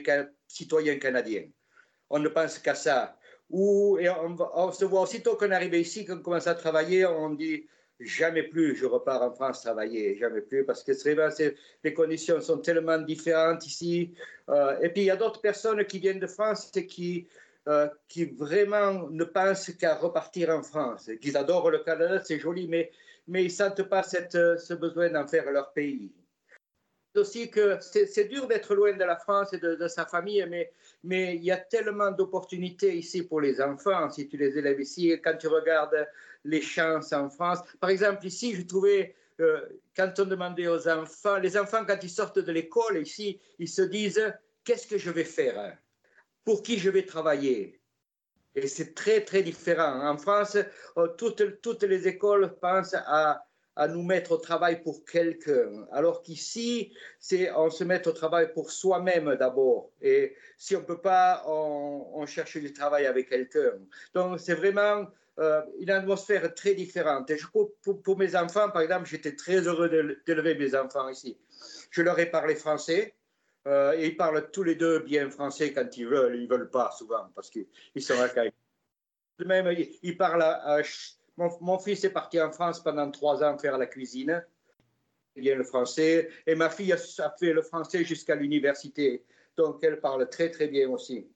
citoyen 0.48 0.98
canadien. 0.98 1.48
On 2.10 2.18
ne 2.18 2.28
pense 2.28 2.58
qu'à 2.58 2.74
ça 2.74 3.16
et 3.52 4.08
on, 4.08 4.72
se 4.72 4.84
voit 4.84 5.02
aussitôt 5.02 5.36
qu'on 5.36 5.50
arrive 5.50 5.74
ici, 5.74 6.04
qu'on 6.04 6.18
commence 6.18 6.46
à 6.46 6.54
travailler, 6.54 7.04
on 7.06 7.30
dit 7.30 7.66
jamais 7.98 8.44
plus 8.44 8.76
je 8.76 8.86
repars 8.86 9.22
en 9.22 9.32
France 9.32 9.62
travailler, 9.62 10.16
jamais 10.16 10.40
plus, 10.40 10.64
parce 10.64 10.82
que 10.82 10.94
c'est 10.94 11.16
les 11.84 11.92
conditions 11.92 12.40
sont 12.40 12.58
tellement 12.58 12.98
différentes 12.98 13.66
ici. 13.66 14.14
Euh, 14.48 14.78
et 14.80 14.88
puis 14.88 15.02
il 15.02 15.06
y 15.06 15.10
a 15.10 15.16
d'autres 15.16 15.40
personnes 15.40 15.84
qui 15.84 15.98
viennent 15.98 16.20
de 16.20 16.26
France 16.26 16.70
et 16.76 16.86
qui, 16.86 17.26
euh, 17.68 17.88
qui 18.08 18.26
vraiment 18.26 19.08
ne 19.10 19.24
pensent 19.24 19.70
qu'à 19.72 19.96
repartir 19.96 20.50
en 20.50 20.62
France, 20.62 21.10
qu'ils 21.20 21.36
adorent 21.36 21.70
le 21.70 21.80
Canada, 21.80 22.22
c'est 22.24 22.38
joli, 22.38 22.68
mais, 22.68 22.90
mais 23.26 23.42
ils 23.42 23.48
ne 23.48 23.50
sentent 23.50 23.82
pas 23.82 24.02
cette, 24.02 24.32
ce 24.32 24.74
besoin 24.74 25.10
d'en 25.10 25.26
faire 25.26 25.50
leur 25.50 25.72
pays 25.72 26.10
aussi 27.16 27.50
que 27.50 27.78
c'est 27.80 28.24
dur 28.28 28.46
d'être 28.46 28.74
loin 28.74 28.92
de 28.92 29.04
la 29.04 29.16
France 29.16 29.52
et 29.52 29.58
de, 29.58 29.88
sa 29.88 30.06
famille, 30.06 30.44
mais, 30.48 30.72
mais 31.02 31.36
il 31.36 31.44
y 31.44 31.50
a 31.50 31.56
tellement 31.56 32.10
d'opportunités 32.10 32.96
ici 32.96 33.22
pour 33.22 33.40
les 33.40 33.60
enfants, 33.60 34.10
si 34.10 34.28
tu 34.28 34.36
les 34.36 34.56
élèves 34.56 34.80
ici. 34.80 35.10
Quand 35.22 35.36
tu 35.36 35.48
regardes 35.48 36.06
les 36.44 36.62
chances 36.62 37.12
en 37.12 37.28
France, 37.30 37.60
par 37.80 37.90
exemple, 37.90 38.26
ici, 38.26 38.54
je 38.54 38.62
trouvais, 38.62 39.14
euh, 39.40 39.60
quand 39.96 40.12
on 40.18 40.24
demandait 40.24 40.68
aux 40.68 40.88
enfants, 40.88 41.38
les 41.38 41.56
enfants, 41.56 41.84
quand 41.86 41.98
ils 42.02 42.10
sortent 42.10 42.38
de 42.38 42.52
l'école 42.52 42.98
ici, 42.98 43.40
ils 43.58 43.68
se 43.68 43.82
disent 43.82 44.32
Qu'est-ce 44.64 44.86
que 44.86 44.98
je 44.98 45.10
vais 45.10 45.24
faire? 45.24 45.76
Pour 46.44 46.62
qui 46.62 46.78
je 46.78 46.90
vais 46.90 47.04
travailler? 47.04 47.80
Et 48.54 48.66
c'est 48.66 48.94
très, 48.94 49.24
très 49.24 49.42
différent. 49.42 50.06
En 50.06 50.18
France, 50.18 50.56
euh, 50.96 51.08
toutes, 51.16 51.60
toutes 51.60 51.82
les 51.84 52.08
écoles 52.08 52.56
pensent 52.60 52.94
à 52.94 53.46
à 53.80 53.88
nous 53.88 54.02
mettre 54.02 54.32
au 54.32 54.36
travail 54.36 54.82
pour 54.82 55.06
quelqu'un, 55.06 55.86
alors 55.90 56.22
qu'ici, 56.22 56.92
c'est 57.18 57.50
on 57.52 57.70
se 57.70 57.82
met 57.82 58.06
au 58.06 58.12
travail 58.12 58.52
pour 58.52 58.70
soi-même 58.70 59.36
d'abord. 59.36 59.90
Et 60.02 60.36
si 60.58 60.76
on 60.76 60.80
ne 60.80 60.84
peut 60.84 61.00
pas, 61.00 61.42
on, 61.46 62.26
cherche 62.26 62.58
du 62.58 62.74
travail 62.74 63.06
avec 63.06 63.30
quelqu'un. 63.30 63.72
Donc, 64.12 64.38
c'est 64.38 64.52
vraiment 64.52 65.06
euh, 65.38 65.62
une 65.78 65.88
atmosphère 65.88 66.54
très 66.54 66.74
différente. 66.74 67.30
Et 67.30 67.38
je, 67.38 67.46
pour, 67.46 67.72
pour, 68.02 68.18
mes 68.18 68.36
enfants, 68.36 68.68
par 68.68 68.82
exemple, 68.82 69.06
j'étais 69.06 69.34
très 69.34 69.66
heureux 69.66 69.88
d'élever 70.26 70.54
mes 70.56 70.74
enfants 70.74 71.08
ici. 71.08 71.38
Je 71.90 72.02
leur 72.02 72.18
ai 72.18 72.26
parlé 72.26 72.56
français. 72.56 73.14
Euh, 73.66 73.92
et 73.92 74.08
ils 74.08 74.16
parlent 74.16 74.50
tous 74.50 74.62
les 74.62 74.74
deux 74.74 74.98
bien 74.98 75.30
français 75.30 75.72
quand 75.72 75.96
ils 75.96 76.06
veulent. 76.06 76.36
Ils 76.36 76.48
ne 76.48 76.54
veulent 76.54 76.70
pas 76.70 76.90
souvent 76.90 77.30
parce 77.34 77.48
qu'ils 77.48 77.66
sont 78.02 78.20
à 78.20 78.28
Même, 79.46 79.74
ils 80.02 80.16
parlent 80.18 80.42
à 80.42 80.82
mon, 81.36 81.78
fils 81.78 82.04
est 82.04 82.10
parti 82.10 82.40
en 82.40 82.52
France 82.52 82.82
pendant 82.82 83.10
trois 83.10 83.42
ans 83.42 83.56
faire 83.56 83.78
la 83.78 83.86
cuisine. 83.86 84.44
Il 85.36 85.42
bien 85.42 85.54
le 85.54 85.64
français. 85.64 86.28
Et 86.46 86.54
ma 86.54 86.68
fille 86.68 86.92
a 86.92 86.98
fait 87.38 87.52
le 87.52 87.62
français 87.62 88.04
jusqu'à 88.04 88.34
l'université. 88.34 89.24
Donc 89.56 89.82
elle 89.82 90.00
parle 90.00 90.28
très 90.28 90.50
très 90.50 90.68
bien 90.68 90.90
aussi. 90.90 91.26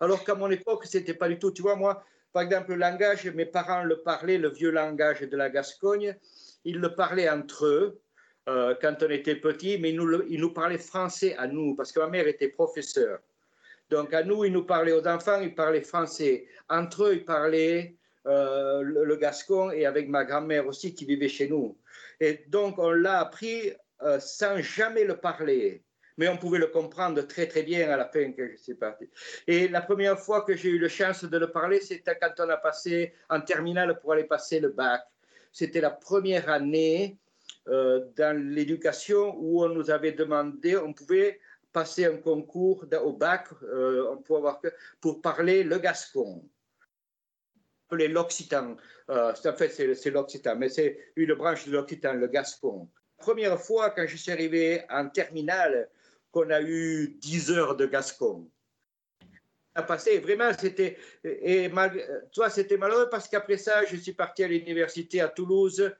Alors 0.00 0.24
qu'à 0.24 0.34
mon 0.34 0.50
époque, 0.50 0.84
c'était 0.86 1.14
pas 1.14 1.28
du 1.28 1.38
tout. 1.38 1.50
Tu 1.50 1.62
vois, 1.62 1.76
moi, 1.76 2.04
par 2.32 2.42
exemple, 2.42 2.70
le 2.70 2.76
langage, 2.76 3.26
mes 3.28 3.46
parents 3.46 3.82
le 3.82 4.02
parlaient, 4.02 4.38
le 4.38 4.50
vieux 4.50 4.70
langage 4.70 5.22
de 5.22 5.36
la 5.36 5.48
Gascogne, 5.48 6.16
ils 6.64 6.78
le 6.78 6.94
parlaient 6.94 7.30
entre 7.30 7.66
eux 7.66 8.00
euh, 8.48 8.74
quand 8.80 9.02
on 9.02 9.10
était 9.10 9.36
petit, 9.36 9.78
mais 9.78 9.90
ils 9.90 10.40
nous, 10.40 10.52
parlaient 10.52 10.78
français 10.78 11.34
à 11.36 11.46
nous, 11.46 11.74
parce 11.74 11.92
que 11.92 12.00
ma 12.00 12.08
mère 12.08 12.28
était 12.28 12.48
professeure. 12.48 13.18
Donc 13.90 14.14
à 14.14 14.22
nous, 14.22 14.44
ils 14.44 14.52
nous 14.52 14.64
parlaient 14.64 14.92
aux 14.92 15.06
enfants, 15.06 15.40
ils 15.40 15.54
parlaient 15.54 15.82
français. 15.82 16.46
Entre 16.68 17.04
eux, 17.04 17.14
ils 17.14 17.24
parlaient 17.24 17.96
euh, 18.26 18.82
le, 18.82 19.16
gascon 19.16 19.70
et 19.70 19.86
avec 19.86 20.08
ma 20.08 20.24
grand-mère 20.24 20.66
aussi 20.66 20.94
qui 20.94 21.04
vivait 21.04 21.28
chez 21.28 21.48
nous. 21.48 21.78
Et 22.20 22.44
donc 22.48 22.78
on 22.78 22.90
l'a 22.90 23.20
appris 23.20 23.72
euh, 24.02 24.18
sans 24.18 24.58
jamais 24.58 25.04
le 25.04 25.16
parler 25.16 25.84
mais 26.16 26.28
on 26.28 26.36
pouvait 26.36 26.58
le 26.58 26.68
comprendre 26.68 27.20
très 27.22 27.46
très 27.46 27.62
bien 27.62 27.90
à 27.90 27.96
la 27.96 28.06
fin 28.06 28.32
que 28.32 28.50
je 28.50 28.56
suis 28.56 28.74
parti. 28.74 29.08
Et 29.46 29.68
la 29.68 29.82
première 29.82 30.18
fois 30.18 30.42
que 30.42 30.56
j'ai 30.56 30.70
eu 30.70 30.78
la 30.78 30.88
chance 30.88 31.24
de 31.24 31.38
le 31.38 31.50
parler, 31.50 31.80
c'était 31.80 32.16
quand 32.18 32.32
on 32.38 32.48
a 32.48 32.56
passé 32.56 33.12
en 33.28 33.40
terminale 33.40 33.98
pour 34.00 34.12
aller 34.12 34.24
passer 34.24 34.60
le 34.60 34.70
bac. 34.70 35.02
C'était 35.52 35.80
la 35.80 35.90
première 35.90 36.48
année 36.48 37.16
dans 37.66 38.36
l'éducation 38.36 39.34
où 39.38 39.64
on 39.64 39.68
nous 39.68 39.90
avait 39.90 40.12
demandé, 40.12 40.76
on 40.76 40.92
pouvait 40.92 41.40
passer 41.72 42.04
un 42.06 42.16
concours 42.16 42.86
au 43.02 43.12
bac 43.12 43.48
euh, 43.62 44.16
pour 45.00 45.20
parler 45.20 45.62
le 45.62 45.78
gascon 45.78 46.48
l'occitan. 47.90 48.76
Euh, 49.10 49.32
en 49.32 49.52
fait, 49.52 49.68
c'est 49.94 50.10
l'occitan, 50.10 50.56
mais 50.56 50.68
c'est 50.68 50.98
une 51.16 51.34
branche 51.34 51.66
de 51.66 51.72
l'occitan, 51.72 52.14
le 52.14 52.26
gascon. 52.26 52.88
Première 53.18 53.60
fois, 53.60 53.90
quand 53.90 54.06
je 54.06 54.16
suis 54.16 54.32
arrivé 54.32 54.82
en 54.90 55.08
terminale, 55.08 55.88
qu'on 56.32 56.50
a 56.50 56.60
eu 56.60 57.16
10 57.18 57.50
heures 57.52 57.76
de 57.76 57.86
Gascon. 57.86 58.50
A 59.74 59.82
passé, 59.82 60.18
vraiment, 60.18 60.50
c'était, 60.58 60.98
toi, 62.32 62.50
c'était 62.50 62.76
malheureux 62.76 63.08
parce 63.10 63.28
qu'après 63.28 63.58
ça, 63.58 63.84
je 63.84 63.96
suis 63.96 64.12
parti 64.12 64.42
à 64.42 64.48
l'université 64.48 65.20
à 65.20 65.28
Toulouse, 65.28 65.80
euh, 65.80 65.90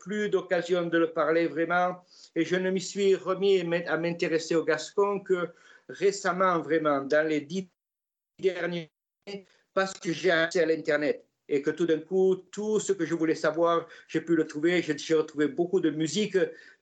plus 0.00 0.28
d'occasion 0.28 0.86
de 0.86 0.98
le 0.98 1.12
parler 1.12 1.46
vraiment, 1.46 2.04
et 2.34 2.44
je 2.44 2.56
ne 2.56 2.70
m'y 2.70 2.80
suis 2.80 3.14
remis 3.14 3.60
à 3.86 3.96
m'intéresser 3.96 4.54
au 4.54 4.64
Gascon 4.64 5.20
que 5.20 5.48
récemment, 5.88 6.60
vraiment, 6.60 7.00
dans 7.02 7.26
les 7.26 7.40
dix 7.40 7.68
derniers 8.38 8.90
années, 9.26 9.46
parce 9.74 9.94
que 9.94 10.12
j'ai 10.12 10.30
accès 10.30 10.62
à 10.62 10.66
l'Internet 10.66 11.24
et 11.48 11.60
que 11.62 11.70
tout 11.70 11.86
d'un 11.86 12.00
coup, 12.00 12.36
tout 12.50 12.80
ce 12.80 12.92
que 12.92 13.04
je 13.04 13.14
voulais 13.14 13.34
savoir, 13.34 13.86
j'ai 14.08 14.20
pu 14.20 14.36
le 14.36 14.46
trouver. 14.46 14.82
J'ai 14.82 15.14
retrouvé 15.14 15.48
beaucoup 15.48 15.80
de 15.80 15.90
musique 15.90 16.38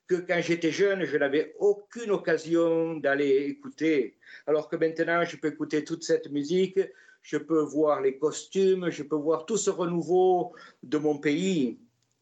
que 0.07 0.15
quand 0.15 0.41
j'étais 0.41 0.71
jeune, 0.71 1.05
je 1.05 1.17
n'avais 1.17 1.55
aucune 1.59 2.11
occasion 2.11 2.95
d'aller 2.95 3.47
écouter. 3.49 4.19
Alors 4.47 4.69
que 4.69 4.77
maintenant, 4.77 5.25
je 5.25 5.37
peux 5.37 5.49
écouter 5.49 5.85
toute 5.85 6.05
cette 6.05 6.31
musique, 6.31 6.81
je 7.23 7.37
peux 7.37 7.63
voir 7.63 8.01
les 8.01 8.19
costumes, 8.19 8.91
je 8.91 9.03
peux 9.03 9.17
voir 9.17 9.47
tout 9.47 9.57
ce 9.57 9.71
renouveau 9.71 10.55
de 10.83 10.99
mon 10.99 11.19
pays. 11.19 11.81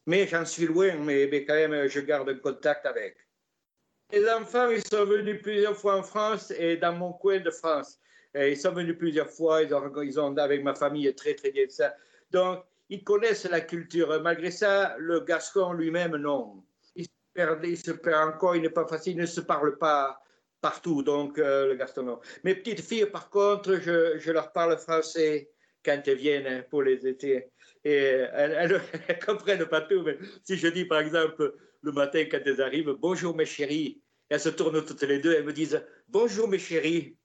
Mais 0.09 0.25
j'en 0.25 0.43
suis 0.43 0.65
loin, 0.65 0.95
mais, 0.95 1.29
quand 1.45 1.53
même, 1.53 1.87
je 1.87 1.99
garde 1.99 2.41
contact 2.41 2.87
avec. 2.87 3.15
Les 4.11 4.27
enfants, 4.27 4.67
ils 4.71 4.83
sont 4.83 5.05
venus 5.05 5.39
plusieurs 5.39 5.77
fois 5.77 5.97
en 5.97 6.03
France 6.03 6.51
et 6.57 6.77
dans 6.77 6.93
mon 6.93 7.13
coin 7.13 7.39
de 7.39 7.51
France. 7.51 7.99
ils 8.33 8.57
sont 8.57 8.71
venus 8.71 8.97
plusieurs 8.97 9.29
fois, 9.29 9.61
ils 9.61 9.71
ont, 9.71 10.01
ils 10.01 10.19
ont 10.19 10.35
avec 10.37 10.63
ma 10.63 10.73
famille 10.73 11.13
très, 11.13 11.35
très 11.35 11.51
bien 11.51 11.65
ça. 11.69 11.93
Donc, 12.31 12.63
ils 12.89 13.03
connaissent 13.03 13.45
la 13.45 13.61
culture. 13.61 14.19
Malgré 14.23 14.49
ça, 14.49 14.95
le 14.97 15.19
Gascon 15.19 15.73
lui-même, 15.73 16.15
non 16.15 16.63
il 17.63 17.77
se 17.77 17.91
perd 17.91 18.29
encore, 18.29 18.55
il 18.55 18.63
n'est 18.63 18.71
pas 18.71 18.87
facile, 18.87 19.13
il 19.13 19.21
ne 19.21 19.27
se 19.27 19.41
parle 19.41 19.77
pas 19.77 20.19
partout, 20.59 21.03
donc 21.03 21.37
euh, 21.37 21.67
le 21.67 21.75
gastronom. 21.75 22.19
Mes 22.43 22.55
petites 22.55 22.81
filles, 22.81 23.05
par 23.05 23.29
contre, 23.29 23.75
je, 23.75 24.17
je, 24.17 24.31
leur 24.31 24.51
parle 24.51 24.75
français 24.77 25.51
quand 25.85 26.01
elles 26.07 26.17
viennent 26.17 26.65
pour 26.71 26.81
les 26.81 27.07
étés. 27.07 27.51
Et 27.85 27.95
elles, 27.95 28.81
ne 29.09 29.25
comprennent 29.25 29.65
pas 29.65 29.81
tout, 29.81 30.03
mais 30.03 30.17
si 30.43 30.57
je 30.57 30.67
dis 30.67 30.85
par 30.85 30.99
exemple 30.99 31.55
le 31.81 31.91
matin 31.91 32.25
quand 32.29 32.39
elles 32.45 32.61
arrivent, 32.61 32.95
bonjour 32.99 33.35
mes 33.35 33.45
chéris, 33.45 34.01
elles 34.29 34.39
se 34.39 34.49
tournent 34.49 34.83
toutes 34.85 35.03
les 35.03 35.19
deux, 35.19 35.33
elles 35.33 35.45
me 35.45 35.53
disent 35.53 35.81
bonjour 36.07 36.47
mes 36.47 36.59
chéris. 36.59 37.15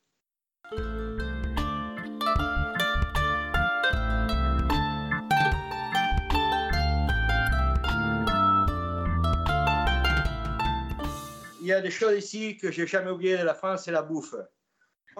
il 11.65 11.69
y 11.69 11.73
a 11.73 11.81
des 11.81 11.91
choses 11.91 12.19
ici 12.19 12.59
que 12.59 12.71
j'ai 12.71 12.87
jamais 12.87 13.11
oubliées 13.11 13.39
de 13.39 13.43
la 13.43 13.55
France, 13.55 13.85
c'est 13.85 13.91
la 13.91 14.03
bouffe. 14.03 14.35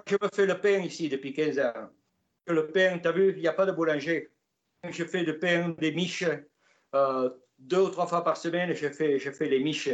Je 0.05 0.15
me 0.21 0.29
fais 0.31 0.45
le 0.45 0.61
pain 0.61 0.77
ici 0.77 1.09
depuis 1.09 1.33
15 1.33 1.57
ans. 1.57 1.89
Le 2.45 2.67
pain, 2.67 2.99
tu 2.99 3.07
as 3.07 3.11
vu, 3.11 3.33
il 3.35 3.41
n'y 3.41 3.47
a 3.47 3.53
pas 3.53 3.65
de 3.65 3.71
boulanger. 3.71 4.29
Je 4.91 5.03
fais 5.03 5.23
du 5.23 5.37
pain, 5.37 5.75
des 5.77 5.91
miches, 5.91 6.25
euh, 6.93 7.29
deux 7.59 7.81
ou 7.81 7.89
trois 7.89 8.07
fois 8.07 8.23
par 8.23 8.37
semaine, 8.37 8.73
je 8.73 8.87
fais, 8.89 9.19
je 9.19 9.31
fais 9.31 9.47
les 9.47 9.59
miches. 9.59 9.89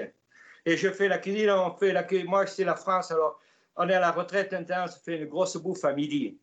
Et 0.65 0.77
je 0.77 0.89
fais 0.89 1.07
la 1.07 1.17
cuisine, 1.17 1.49
on 1.49 1.75
fait 1.75 1.91
la 1.93 2.05
Moi, 2.25 2.45
c'est 2.47 2.63
la 2.63 2.75
France, 2.75 3.11
alors 3.11 3.39
on 3.75 3.89
est 3.89 3.93
à 3.93 3.99
la 3.99 4.11
retraite 4.11 4.51
maintenant, 4.51 4.85
on 4.85 4.87
fait 4.87 5.17
une 5.17 5.25
grosse 5.25 5.57
bouffe 5.57 5.85
à 5.85 5.93
midi. 5.93 6.39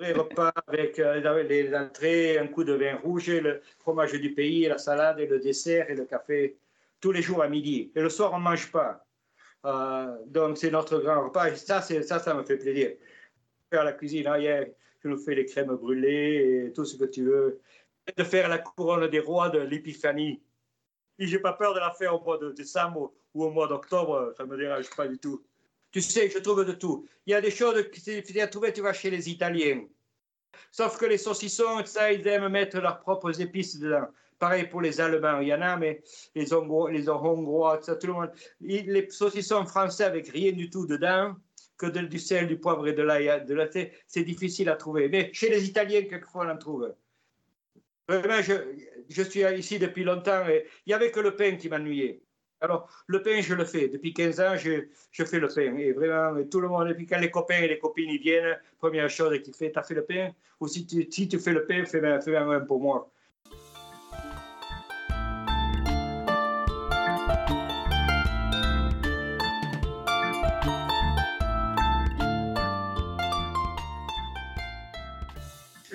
Un 0.00 0.12
repas 0.12 0.52
avec 0.66 0.98
euh, 0.98 1.42
les 1.44 1.72
entrées, 1.74 2.38
un 2.38 2.48
coup 2.48 2.64
de 2.64 2.72
vin 2.72 2.96
rouge, 2.96 3.30
le 3.30 3.62
fromage 3.78 4.12
du 4.12 4.34
pays, 4.34 4.66
la 4.66 4.78
salade, 4.78 5.20
et 5.20 5.26
le 5.26 5.38
dessert 5.38 5.88
et 5.88 5.94
le 5.94 6.04
café, 6.04 6.58
tous 7.00 7.12
les 7.12 7.22
jours 7.22 7.42
à 7.42 7.48
midi. 7.48 7.92
Et 7.94 8.00
le 8.00 8.10
soir, 8.10 8.32
on 8.32 8.38
ne 8.38 8.44
mange 8.44 8.72
pas. 8.72 9.06
Euh, 9.64 10.16
donc, 10.26 10.58
c'est 10.58 10.70
notre 10.70 10.98
grand 10.98 11.24
repas. 11.24 11.54
ça, 11.54 11.80
ça, 11.80 12.18
ça 12.18 12.34
me 12.34 12.42
fait 12.42 12.56
plaisir. 12.56 12.90
Faire 13.70 13.84
la 13.84 13.92
cuisine, 13.92 14.26
hein, 14.26 14.64
je 15.04 15.10
nous 15.10 15.18
fais 15.18 15.34
les 15.34 15.44
crèmes 15.44 15.74
brûlées 15.76 16.66
et 16.66 16.72
tout 16.72 16.86
ce 16.86 16.96
que 16.96 17.04
tu 17.04 17.24
veux. 17.24 17.60
De 18.16 18.24
faire 18.24 18.48
la 18.48 18.58
couronne 18.58 19.06
des 19.08 19.20
rois 19.20 19.50
de 19.50 19.58
l'épiphanie. 19.58 20.42
Je 21.18 21.36
n'ai 21.36 21.42
pas 21.42 21.52
peur 21.52 21.74
de 21.74 21.78
la 21.78 21.90
faire 21.90 22.14
au 22.14 22.24
mois 22.24 22.38
de 22.38 22.52
décembre 22.52 23.12
ou 23.34 23.44
au 23.44 23.50
mois 23.50 23.68
d'octobre, 23.68 24.32
ça 24.36 24.44
me 24.44 24.56
dérange 24.56 24.88
pas 24.96 25.06
du 25.06 25.18
tout. 25.18 25.44
Tu 25.90 26.00
sais, 26.00 26.28
je 26.28 26.38
trouve 26.38 26.64
de 26.64 26.72
tout. 26.72 27.06
Il 27.26 27.30
y 27.30 27.34
a 27.34 27.40
des 27.40 27.50
choses 27.50 27.88
que 27.88 28.20
tu 28.20 28.40
à 28.40 28.46
trouver, 28.48 28.72
tu 28.72 28.80
vas 28.80 28.92
chez 28.92 29.10
les 29.10 29.30
Italiens. 29.30 29.86
Sauf 30.70 30.98
que 30.98 31.06
les 31.06 31.18
saucissons, 31.18 31.84
ça, 31.84 32.12
ils 32.12 32.26
aiment 32.26 32.48
mettre 32.48 32.80
leurs 32.80 33.00
propres 33.00 33.40
épices 33.40 33.78
dedans. 33.78 34.08
Pareil 34.38 34.66
pour 34.68 34.80
les 34.80 35.00
Allemands, 35.00 35.40
il 35.40 35.48
y 35.48 35.54
en 35.54 35.62
a, 35.62 35.76
mais 35.76 36.02
les 36.34 36.52
Hongrois, 36.52 36.90
les 36.90 37.08
Hongrois 37.08 37.80
ça, 37.82 37.96
tout 37.96 38.08
le 38.08 38.12
monde. 38.14 38.32
Les 38.60 39.08
saucissons 39.10 39.64
français 39.66 40.04
avec 40.04 40.28
rien 40.28 40.52
du 40.52 40.68
tout 40.68 40.86
dedans, 40.86 41.36
que 41.76 41.86
du 41.86 42.18
sel, 42.18 42.46
du 42.46 42.58
poivre 42.58 42.86
et 42.88 42.92
de 42.92 43.02
l'ail, 43.02 43.44
de 43.46 43.54
la 43.54 43.68
c'est 43.70 44.24
difficile 44.24 44.68
à 44.68 44.76
trouver. 44.76 45.08
Mais 45.08 45.30
chez 45.32 45.48
les 45.50 45.66
Italiens, 45.66 46.02
quelquefois, 46.02 46.46
on 46.46 46.50
en 46.50 46.56
trouve. 46.56 46.94
Vraiment, 48.08 48.42
je, 48.42 48.52
je 49.08 49.22
suis 49.22 49.40
ici 49.40 49.78
depuis 49.78 50.04
longtemps 50.04 50.46
et 50.48 50.66
il 50.86 50.90
n'y 50.90 50.94
avait 50.94 51.10
que 51.10 51.20
le 51.20 51.36
pain 51.36 51.56
qui 51.56 51.68
m'ennuyait. 51.68 52.20
Alors, 52.60 52.88
le 53.06 53.22
pain, 53.22 53.40
je 53.40 53.54
le 53.54 53.64
fais. 53.64 53.88
Depuis 53.88 54.14
15 54.14 54.40
ans, 54.40 54.56
je, 54.56 54.86
je 55.10 55.24
fais 55.24 55.38
le 55.38 55.48
pain. 55.48 55.76
Et 55.76 55.92
vraiment, 55.92 56.42
tout 56.44 56.60
le 56.60 56.68
monde, 56.68 56.90
et 56.90 56.94
puis 56.94 57.06
quand 57.06 57.18
les 57.18 57.30
copains 57.30 57.60
et 57.60 57.68
les 57.68 57.78
copines 57.78 58.16
viennent, 58.18 58.58
première 58.78 59.10
chose 59.10 59.38
qu'ils 59.42 59.54
font, 59.54 59.70
tu 59.70 59.78
as 59.78 59.82
fait 59.82 59.94
le 59.94 60.04
pain? 60.04 60.30
Ou 60.60 60.68
si 60.68 60.86
tu, 60.86 61.06
si 61.10 61.28
tu 61.28 61.38
fais 61.38 61.52
le 61.52 61.66
pain, 61.66 61.84
fais, 61.84 62.00
fais 62.20 62.36
un 62.36 62.60
pour 62.60 62.80
moi. 62.80 63.10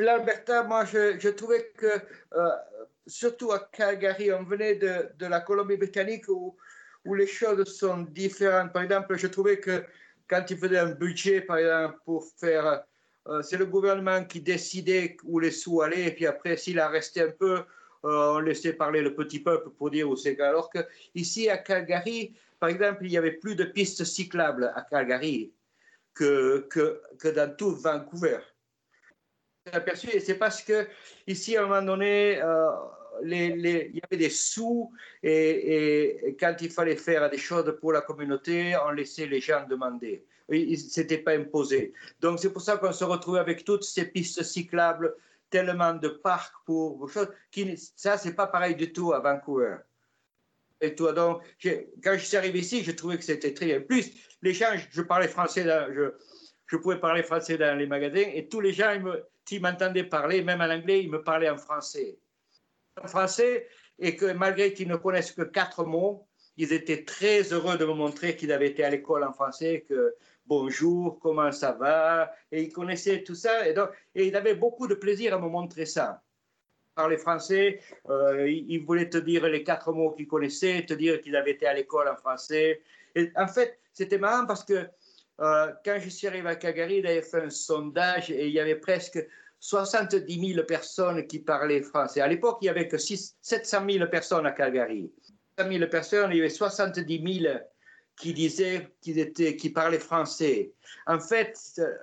l'Alberta, 0.04 0.64
moi, 0.64 0.86
je, 0.86 1.30
trouvais 1.30 1.72
que, 1.76 1.88
euh, 2.34 2.50
surtout 3.08 3.52
à 3.52 3.60
Calgary, 3.72 4.32
on 4.34 4.44
venait 4.44 4.76
de, 4.76 5.26
la 5.26 5.42
Colombie-Britannique 5.42 6.28
où, 6.30 6.56
où, 7.06 7.16
les 7.16 7.28
choses 7.28 7.66
sont 7.76 8.02
différentes. 8.02 8.74
Par 8.74 8.84
exemple, 8.84 9.18
je 9.18 9.28
trouvais 9.28 9.60
que 9.60 9.84
quand 10.28 10.46
il 10.50 10.58
faisait 10.58 10.78
un 10.78 10.92
budget, 10.92 11.42
par 11.42 11.58
exemple, 11.58 12.00
pour 12.06 12.26
faire. 12.38 12.84
Euh, 13.28 13.42
c'est 13.42 13.58
le 13.58 13.66
gouvernement 13.66 14.24
qui 14.24 14.42
décidait 14.42 15.18
où 15.24 15.40
les 15.40 15.52
sous 15.52 15.82
allaient, 15.82 16.08
et 16.08 16.12
puis 16.12 16.26
après, 16.26 16.56
s'il 16.58 16.80
a 16.80 16.88
resté 16.88 17.22
un 17.22 17.32
peu, 17.32 17.58
euh, 17.58 17.64
on 18.04 18.40
laissait 18.40 18.74
parler 18.74 19.02
le 19.02 19.14
petit 19.14 19.40
peuple 19.40 19.70
pour 19.72 19.92
dire 19.92 20.10
où 20.10 20.16
c'est. 20.16 20.40
Alors 20.40 20.70
que 20.70 20.80
ici 21.16 21.50
à 21.50 21.58
Calgary, 21.58 22.34
par 22.60 22.70
exemple, 22.70 23.06
il 23.06 23.12
y 23.12 23.18
avait 23.18 23.34
plus 23.34 23.56
de 23.56 23.66
pistes 23.66 24.04
cyclables 24.06 24.72
à 24.76 24.82
Calgary 24.82 25.52
que, 26.14 26.68
que 26.70 27.28
dans 27.28 27.56
tout 27.56 27.76
Vancouver 27.76 28.40
aperçu 29.74 30.10
et 30.12 30.20
c'est 30.20 30.36
parce 30.36 30.62
que 30.62 30.88
ici 31.28 31.58
à 31.58 31.64
un 31.64 31.68
moment 31.68 31.82
donné 31.82 32.42
euh, 32.42 32.70
les, 33.24 33.56
les, 33.56 33.92
il 33.94 33.98
y 33.98 34.02
avait 34.04 34.18
des 34.18 34.30
sous 34.30 34.92
et, 35.24 36.36
quand 36.40 36.56
il 36.62 36.70
fallait 36.70 36.96
faire 36.96 37.30
des 37.30 37.38
choses 37.38 37.78
pour 37.80 37.94
la 37.94 38.02
communauté 38.02 38.76
on 38.86 38.92
laissait 38.92 39.26
les 39.26 39.42
gens 39.42 39.66
demander. 39.70 40.26
C'était 40.76 41.20
pas 41.20 41.34
imposé 41.34 41.94
donc 42.20 42.40
c'est 42.40 42.52
pour 42.52 42.62
ça 42.62 42.78
qu'on 42.78 42.92
se 42.92 43.04
retrouvait 43.04 43.40
avec 43.40 43.64
toutes 43.64 43.84
ces 43.84 44.06
pistes 44.06 44.44
cyclables 44.44 45.16
tellement 45.50 45.94
de 45.94 46.10
parcs 46.10 46.56
pour 46.66 47.10
choses 47.10 47.30
qui 47.52 47.78
ça 47.96 48.18
c'est 48.18 48.34
pas 48.34 48.48
pareil 48.48 48.76
du 48.76 48.92
tout 48.92 49.14
à 49.14 49.20
Vancouver. 49.20 49.78
Et 50.82 50.96
toi 50.96 51.14
donc 51.14 51.42
quand 52.04 52.14
je 52.14 52.26
suis 52.26 52.38
arrivé 52.38 52.60
ici 52.60 52.84
je 52.84 52.92
trouvais 52.92 53.18
que 53.18 53.24
c'était 53.24 53.54
très 53.54 53.68
bien. 53.68 53.82
Plus 53.82 54.12
les 54.42 54.54
gens 54.54 54.74
je 54.92 55.02
parlais 55.02 55.28
français 55.28 55.64
je, 55.94 56.14
je 56.70 56.78
pouvais 56.78 57.00
parler 57.00 57.24
français 57.24 57.58
dans 57.58 57.78
les 57.78 57.88
magasins 57.88 58.30
et 58.34 58.48
tous 58.48 58.62
les 58.62 58.74
gens, 58.74 58.92
ils 58.92 59.24
m'entendaient 59.58 60.04
parler, 60.04 60.44
même 60.44 60.62
en 60.62 60.70
anglais, 60.70 61.02
ils 61.04 61.10
me 61.10 61.24
parlaient 61.24 61.50
en 61.50 61.58
français. 61.58 62.20
En 63.02 63.08
français, 63.08 63.68
et 63.98 64.16
que 64.16 64.32
malgré 64.34 64.74
qu'ils 64.74 64.88
ne 64.88 64.96
connaissent 64.98 65.32
que 65.32 65.42
quatre 65.42 65.84
mots, 65.84 66.28
ils 66.58 66.74
étaient 66.74 67.04
très 67.06 67.42
heureux 67.54 67.78
de 67.78 67.86
me 67.86 67.94
montrer 67.94 68.36
qu'ils 68.36 68.52
avaient 68.52 68.68
été 68.68 68.84
à 68.84 68.90
l'école 68.90 69.24
en 69.24 69.34
français, 69.34 69.86
que 69.88 70.14
bonjour, 70.46 71.20
comment 71.20 71.52
ça 71.52 71.72
va, 71.72 72.32
et 72.52 72.64
ils 72.64 72.74
connaissaient 72.74 73.24
tout 73.24 73.36
ça, 73.36 73.68
et, 73.68 73.74
donc, 73.74 73.90
et 74.14 74.28
ils 74.28 74.36
avaient 74.36 74.56
beaucoup 74.56 74.88
de 74.88 74.96
plaisir 74.96 75.34
à 75.34 75.40
me 75.40 75.48
montrer 75.48 75.86
ça. 75.86 76.22
Parler 76.96 77.18
français, 77.18 77.80
euh, 78.10 78.50
ils 78.50 78.80
voulaient 78.80 79.10
te 79.10 79.18
dire 79.18 79.48
les 79.48 79.64
quatre 79.64 79.94
mots 79.94 80.12
qu'ils 80.12 80.28
connaissaient, 80.28 80.86
te 80.86 80.94
dire 80.94 81.22
qu'ils 81.22 81.38
avaient 81.38 81.52
été 81.52 81.66
à 81.66 81.74
l'école 81.74 82.10
en 82.10 82.18
français. 82.18 82.82
Et 83.16 83.32
en 83.38 83.48
fait, 83.48 83.80
c'était 83.94 84.18
marrant 84.18 84.46
parce 84.46 84.66
que 84.66 84.88
euh, 85.42 85.72
quand 85.86 85.98
je 86.00 86.10
suis 86.10 86.28
arrivé 86.28 86.50
à 86.50 86.56
Calgary, 86.56 86.98
il 86.98 87.08
avait 87.08 87.22
fait 87.22 87.44
un 87.44 87.50
sondage 87.50 88.30
et 88.30 88.48
il 88.48 88.54
y 88.54 88.60
avait 88.60 88.76
presque 88.76 89.26
70 89.60 90.54
000 90.54 90.66
personnes 90.66 91.26
qui 91.28 91.40
parlaient 91.40 91.82
français. 91.82 92.22
À 92.22 92.28
l'époque, 92.28 92.58
il 92.62 92.66
n'y 92.66 92.70
avait 92.70 92.88
que 92.88 92.98
6, 92.98 93.38
700 93.42 93.86
000 93.90 94.10
personnes 94.10 94.46
à 94.46 94.52
Calgary. 94.52 95.12
700 95.58 95.72
000 95.72 95.90
personnes, 95.90 96.32
il 96.32 96.38
y 96.38 96.40
avait 96.40 96.50
70 96.50 97.42
000 97.42 97.56
qui 98.18 98.34
disaient 98.34 98.90
qu'ils 99.02 99.20
étaient, 99.20 99.56
qui 99.56 99.70
parlaient 99.70 100.00
français. 100.00 100.74
En 101.08 101.20
fait, 101.20 101.58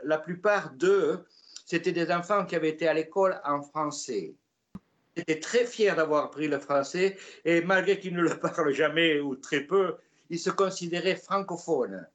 la 0.05 0.19
plupart 0.19 0.73
d'eux, 0.73 1.25
c'était 1.67 1.93
des 1.93 2.11
enfants 2.11 2.47
qui 2.47 2.57
avaient 2.57 2.71
été 2.71 2.89
à 2.89 2.95
l'école 2.95 3.39
en 3.45 3.63
français. 3.63 4.35
Ils 5.15 5.23
étaient 5.23 5.41
très 5.41 5.67
fiers 5.67 5.95
d'avoir 5.95 6.25
appris 6.25 6.49
le 6.49 6.59
français 6.59 7.17
et 7.45 7.61
malgré 7.61 7.99
qu'ils 7.99 8.15
ne 8.15 8.23
le 8.23 8.39
parlent 8.41 8.73
jamais 8.73 9.21
ou 9.21 9.37
très 9.37 9.61
peu, 9.61 9.97
ils 10.31 10.39
se 10.39 10.51
considéraient 10.51 11.17
francophones. 11.17 12.07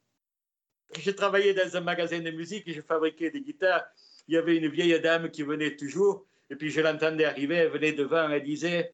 Je 1.00 1.12
travaillais 1.12 1.53
dans 1.53 1.77
un 1.77 1.81
magasin 1.81 2.19
de 2.19 2.31
musique 2.31 2.67
et 2.67 2.74
je 2.74 2.81
fabriquais 2.81 3.31
des 3.31 3.41
guitares 3.41 3.86
il 4.27 4.36
y 4.36 4.38
avait 4.38 4.55
une 4.55 4.69
vieille 4.69 5.00
dame 5.01 5.29
qui 5.29 5.43
venait 5.43 5.75
toujours, 5.75 6.25
et 6.50 6.55
puis 6.55 6.69
je 6.69 6.81
l'entendais 6.81 7.25
arriver, 7.25 7.55
elle 7.55 7.69
venait 7.69 7.91
devant, 7.91 8.29
elle 8.29 8.43
disait, 8.43 8.93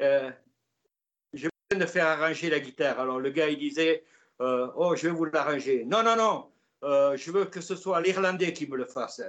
euh, 0.00 0.30
je 1.34 1.48
viens 1.70 1.80
de 1.80 1.86
faire 1.86 2.06
arranger 2.06 2.50
la 2.50 2.60
guitare. 2.60 2.98
Alors 2.98 3.20
le 3.20 3.30
gars, 3.30 3.48
il 3.48 3.58
disait, 3.58 4.04
euh, 4.40 4.68
oh, 4.76 4.94
je 4.96 5.08
vais 5.08 5.12
vous 5.12 5.26
l'arranger. 5.26 5.84
Non, 5.84 6.02
non, 6.02 6.16
non, 6.16 6.50
euh, 6.84 7.16
je 7.16 7.30
veux 7.30 7.44
que 7.46 7.60
ce 7.60 7.76
soit 7.76 8.00
l'Irlandais 8.00 8.52
qui 8.52 8.66
me 8.66 8.76
le 8.76 8.86
fasse. 8.86 9.22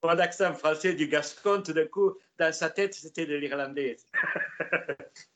Pas 0.00 0.16
d'accent 0.16 0.52
français 0.52 0.92
du 0.92 1.08
Gascon, 1.08 1.62
tout 1.62 1.72
d'un 1.72 1.86
coup, 1.86 2.18
dans 2.38 2.52
sa 2.52 2.68
tête, 2.68 2.92
c'était 2.92 3.26
de 3.26 3.36
l'Irlandais. 3.36 3.96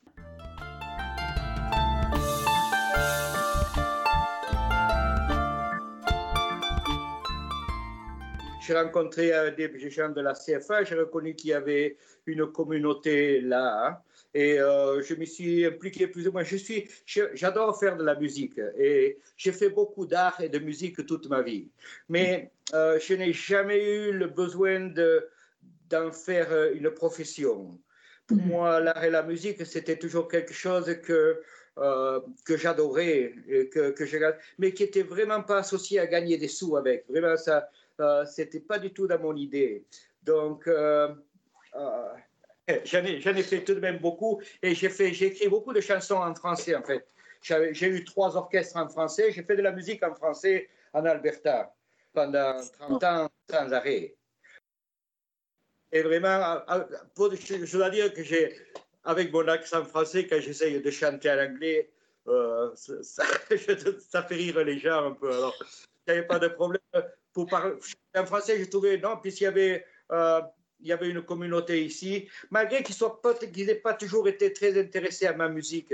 j'ai 8.69 8.75
rencontré 8.75 9.31
des 9.57 9.89
gens 9.89 10.09
de 10.09 10.21
la 10.21 10.33
CFA, 10.33 10.83
j'ai 10.83 10.93
reconnu 10.93 11.33
qu'il 11.33 11.49
y 11.49 11.53
avait 11.53 11.97
une 12.27 12.45
communauté 12.51 13.41
là. 13.41 14.03
Et 14.35 14.59
euh, 14.59 15.01
je 15.01 15.15
me 15.15 15.25
suis 15.25 15.65
impliqué 15.65 16.05
plus 16.05 16.27
ou 16.27 16.31
moins. 16.31 16.43
Je 16.43 16.55
suis, 16.55 16.87
j'adore 17.33 17.79
faire 17.79 17.97
de 17.97 18.03
la 18.03 18.13
musique 18.13 18.59
et 18.77 19.17
j'ai 19.37 19.51
fait 19.51 19.69
beaucoup 19.69 20.05
d'art 20.05 20.39
et 20.39 20.49
de 20.49 20.59
musique 20.59 21.03
toute 21.07 21.27
ma 21.29 21.41
vie. 21.41 21.67
Mais 22.09 22.51
euh, 22.75 22.99
je 22.99 23.15
n'ai 23.15 23.33
jamais 23.33 23.83
eu 23.83 24.11
le 24.11 24.27
besoin 24.27 24.81
de, 24.81 25.27
d'en 25.89 26.11
faire 26.11 26.71
une 26.73 26.91
profession. 26.91 27.79
Pour 28.27 28.37
mm. 28.37 28.47
moi, 28.47 28.79
l'art 28.79 29.03
et 29.03 29.09
la 29.09 29.23
musique, 29.23 29.65
c'était 29.65 29.97
toujours 29.97 30.27
quelque 30.27 30.53
chose 30.53 30.95
que, 31.01 31.41
euh, 31.79 32.19
que 32.45 32.55
j'adorais, 32.55 33.33
que, 33.73 33.89
que 33.89 34.03
mais 34.59 34.73
qui 34.73 34.83
n'était 34.83 35.01
vraiment 35.01 35.41
pas 35.41 35.57
associé 35.57 35.99
à 35.99 36.05
gagner 36.05 36.37
des 36.37 36.47
sous 36.47 36.77
avec. 36.77 37.05
Vraiment, 37.09 37.35
ça, 37.35 37.67
euh, 37.99 38.25
c'était 38.25 38.59
pas 38.59 38.79
du 38.79 38.91
tout 38.91 39.07
dans 39.07 39.19
mon 39.19 39.35
idée. 39.35 39.85
Donc, 40.23 40.67
euh, 40.67 41.13
euh, 41.75 42.13
j'en 42.85 43.03
ai, 43.03 43.15
ai, 43.25 43.43
fait 43.43 43.63
tout 43.63 43.73
de 43.73 43.79
même 43.79 43.99
beaucoup 43.99 44.41
et 44.61 44.75
j'ai 44.75 45.25
écrit 45.25 45.47
beaucoup 45.47 45.73
de 45.73 45.81
chansons 45.81 46.17
en 46.17 46.33
français 46.35 46.75
en 46.75 46.83
fait. 46.83 47.07
J'ai 47.41 47.87
eu 47.87 48.03
trois 48.03 48.35
orchestres 48.35 48.77
en 48.77 48.89
français. 48.89 49.31
J'ai 49.31 49.43
fait 49.43 49.55
de 49.55 49.61
la 49.61 49.71
musique 49.71 50.03
en 50.03 50.13
français 50.13 50.69
en 50.93 51.05
Alberta 51.05 51.73
pendant 52.13 52.59
30 52.79 53.03
ans 53.03 53.29
sans 53.49 53.71
arrêt. 53.71 54.15
Et 55.91 56.01
vraiment, 56.01 56.61
je 57.17 57.77
dois 57.77 57.89
dire 57.89 58.13
que 58.13 58.23
j'ai, 58.23 58.55
avec 59.03 59.31
mon 59.31 59.47
accent 59.47 59.83
français, 59.85 60.27
quand 60.27 60.39
j'essaye 60.39 60.81
de 60.81 60.91
chanter 60.91 61.31
en 61.31 61.39
anglais, 61.39 61.89
ça, 62.75 63.23
ça, 64.09 64.23
fait 64.23 64.35
rire 64.35 64.63
les 64.63 64.77
gens 64.77 65.07
un 65.07 65.11
peu. 65.13 65.31
Alors, 65.31 65.55
il 66.07 66.13
n'y 66.13 66.19
avait 66.19 66.27
pas 66.27 66.37
de 66.37 66.49
problème 66.49 66.81
pour 67.33 67.47
parler 67.47 67.73
en 68.15 68.25
français, 68.25 68.57
j'ai 68.57 68.69
trouvé 68.69 68.97
non, 68.97 69.17
puisqu'il 69.17 69.45
y 69.45 69.47
avait 69.47 69.85
euh, 70.11 70.41
y 70.81 70.91
avait 70.91 71.09
une 71.09 71.21
communauté 71.21 71.83
ici, 71.83 72.27
malgré 72.49 72.83
qu'ils 72.83 73.65
n'aient 73.65 73.75
pas 73.75 73.93
toujours 73.93 74.27
été 74.27 74.53
très 74.53 74.79
intéressés 74.79 75.27
à 75.27 75.33
ma 75.33 75.49
musique, 75.49 75.93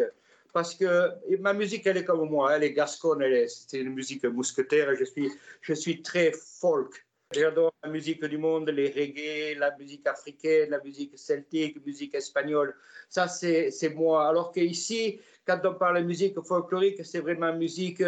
parce 0.53 0.75
que 0.75 1.09
ma 1.39 1.53
musique, 1.53 1.85
elle 1.87 1.97
est 1.97 2.05
comme 2.05 2.29
moi, 2.29 2.55
elle 2.55 2.63
est 2.63 2.73
gasconne, 2.73 3.23
c'est 3.47 3.79
une 3.79 3.93
musique 3.93 4.23
mousquetaire, 4.25 4.89
je 4.95 5.73
suis, 5.73 6.01
très 6.01 6.31
folk. 6.31 7.05
J'adore 7.31 7.73
la 7.83 7.89
musique 7.89 8.23
du 8.23 8.37
monde, 8.37 8.69
les 8.69 8.89
reggae, 8.89 9.57
la 9.57 9.75
musique 9.77 10.07
africaine, 10.07 10.69
la 10.69 10.79
musique 10.79 11.17
celtique, 11.17 11.75
la 11.75 11.81
musique 11.85 12.15
espagnole. 12.15 12.75
Ça, 13.09 13.27
c'est 13.27 13.93
moi. 13.95 14.29
Alors 14.29 14.51
qu'ici, 14.51 15.19
quand 15.45 15.59
on 15.65 15.73
parle 15.73 16.01
de 16.01 16.05
musique 16.05 16.39
folklorique, 16.41 17.03
c'est 17.03 17.19
vraiment 17.19 17.53
musique 17.53 18.03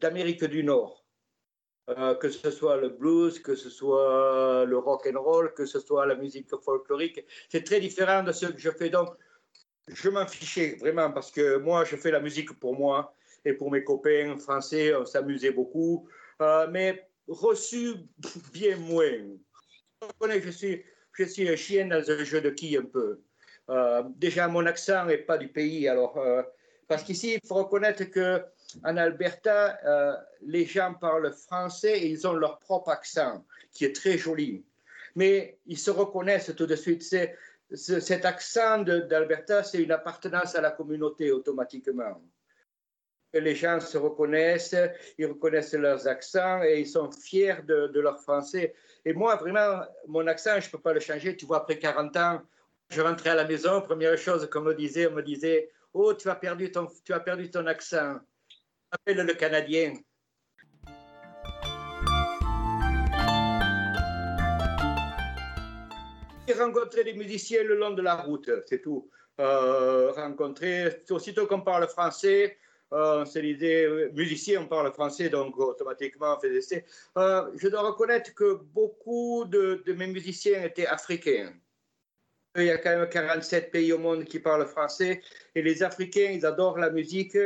d'Amérique 0.00 0.44
du 0.44 0.64
Nord. 0.64 1.01
Euh, 1.88 2.14
que 2.14 2.30
ce 2.30 2.50
soit 2.52 2.76
le 2.76 2.90
blues, 2.90 3.40
que 3.40 3.56
ce 3.56 3.68
soit 3.68 4.64
le 4.64 4.78
rock 4.78 5.08
and 5.12 5.20
roll, 5.20 5.52
que 5.52 5.66
ce 5.66 5.80
soit 5.80 6.06
la 6.06 6.14
musique 6.14 6.48
folklorique. 6.62 7.24
C'est 7.48 7.64
très 7.64 7.80
différent 7.80 8.22
de 8.22 8.30
ce 8.30 8.46
que 8.46 8.58
je 8.58 8.70
fais. 8.70 8.88
Donc, 8.88 9.08
je 9.88 10.08
m'en 10.08 10.26
fichais 10.26 10.76
vraiment 10.78 11.10
parce 11.10 11.32
que 11.32 11.56
moi, 11.56 11.84
je 11.84 11.96
fais 11.96 12.12
la 12.12 12.20
musique 12.20 12.52
pour 12.60 12.76
moi 12.76 13.16
et 13.44 13.52
pour 13.52 13.72
mes 13.72 13.82
copains 13.82 14.38
français. 14.38 14.94
On 14.94 15.04
s'amusait 15.04 15.50
beaucoup, 15.50 16.08
euh, 16.40 16.68
mais 16.70 17.08
reçu 17.26 17.94
bien 18.52 18.76
moins. 18.76 19.18
Je 20.20 20.50
suis, 20.50 20.84
je 21.14 21.24
suis 21.24 21.48
un 21.48 21.56
chien 21.56 21.86
dans 21.86 22.08
un 22.08 22.24
jeu 22.24 22.40
de 22.40 22.50
qui 22.50 22.76
un 22.76 22.84
peu. 22.84 23.22
Euh, 23.70 24.04
déjà, 24.16 24.46
mon 24.46 24.66
accent 24.66 25.04
n'est 25.06 25.18
pas 25.18 25.36
du 25.36 25.48
pays. 25.48 25.88
Alors, 25.88 26.16
parce 26.86 27.02
qu'ici, 27.02 27.40
il 27.42 27.48
faut 27.48 27.56
reconnaître 27.56 28.04
que 28.04 28.40
en 28.84 28.96
Alberta, 28.96 29.78
euh, 29.84 30.16
les 30.42 30.64
gens 30.64 30.94
parlent 30.94 31.32
français 31.32 31.98
et 31.98 32.06
ils 32.06 32.26
ont 32.26 32.32
leur 32.32 32.58
propre 32.58 32.90
accent, 32.90 33.44
qui 33.72 33.84
est 33.84 33.94
très 33.94 34.18
joli. 34.18 34.64
Mais 35.14 35.58
ils 35.66 35.78
se 35.78 35.90
reconnaissent 35.90 36.54
tout 36.56 36.66
de 36.66 36.76
suite. 36.76 37.02
Cet 37.74 38.24
accent 38.24 38.78
d'Alberta, 38.82 39.62
c'est 39.62 39.82
une 39.82 39.92
appartenance 39.92 40.54
à 40.54 40.60
la 40.60 40.70
communauté 40.70 41.30
automatiquement. 41.32 42.20
les 43.32 43.54
gens 43.54 43.80
se 43.80 43.96
reconnaissent, 43.96 44.76
ils 45.16 45.26
reconnaissent 45.26 45.74
leurs 45.74 46.06
accents 46.06 46.62
et 46.62 46.80
ils 46.80 46.86
sont 46.86 47.10
fiers 47.10 47.62
de, 47.66 47.88
de 47.88 48.00
leur 48.00 48.20
français. 48.20 48.74
Et 49.04 49.14
moi, 49.14 49.36
vraiment, 49.36 49.82
mon 50.06 50.26
accent, 50.26 50.60
je 50.60 50.66
ne 50.66 50.72
peux 50.72 50.80
pas 50.80 50.92
le 50.92 51.00
changer. 51.00 51.36
Tu 51.36 51.46
vois, 51.46 51.58
après 51.58 51.78
40 51.78 52.16
ans, 52.16 52.42
je 52.90 53.00
rentrais 53.00 53.30
à 53.30 53.34
la 53.34 53.44
maison, 53.44 53.80
première 53.80 54.18
chose 54.18 54.48
qu'on 54.50 54.60
me 54.60 54.74
disait, 54.74 55.06
on 55.06 55.12
me 55.12 55.22
disait, 55.22 55.70
oh, 55.94 56.12
tu 56.14 56.28
as 56.28 56.34
perdu 56.34 56.70
ton, 56.70 56.86
tu 57.04 57.12
as 57.12 57.20
perdu 57.20 57.50
ton 57.50 57.66
accent 57.66 58.18
appelle 58.92 59.26
le 59.26 59.34
Canadien. 59.34 59.94
J'ai 66.46 66.54
rencontré 66.54 67.04
des 67.04 67.14
musiciens 67.14 67.64
le 67.64 67.76
long 67.76 67.92
de 67.92 68.02
la 68.02 68.16
route, 68.16 68.50
c'est 68.66 68.82
tout. 68.82 69.08
Euh, 69.40 70.12
rencontrer, 70.12 71.02
aussitôt 71.10 71.46
qu'on 71.46 71.62
parle 71.62 71.88
français, 71.88 72.58
euh, 72.92 73.24
se 73.24 73.38
disait, 73.38 73.86
euh, 73.86 74.10
musicien, 74.12 74.60
on 74.60 74.66
parle 74.66 74.92
français, 74.92 75.30
donc 75.30 75.58
automatiquement 75.58 76.36
on 76.36 76.40
faisait 76.40 76.84
euh, 77.16 77.50
je 77.56 77.68
dois 77.68 77.80
reconnaître 77.80 78.34
que 78.34 78.60
beaucoup 78.74 79.46
de, 79.46 79.82
mes 79.96 80.08
musiciens 80.08 80.62
étaient 80.62 80.86
africains. 80.86 81.54
Il 82.54 82.64
y 82.64 82.70
a 82.70 82.76
quand 82.76 82.90
même 82.90 83.08
47 83.08 83.70
pays 83.70 83.94
au 83.94 83.98
monde 83.98 84.26
qui 84.26 84.38
parlent 84.38 84.66
français, 84.66 85.22
et 85.54 85.62
les 85.62 85.82
Africains, 85.82 86.32
ils 86.34 86.44
adorent 86.44 86.78
la 86.78 86.90
musique, 86.90 87.38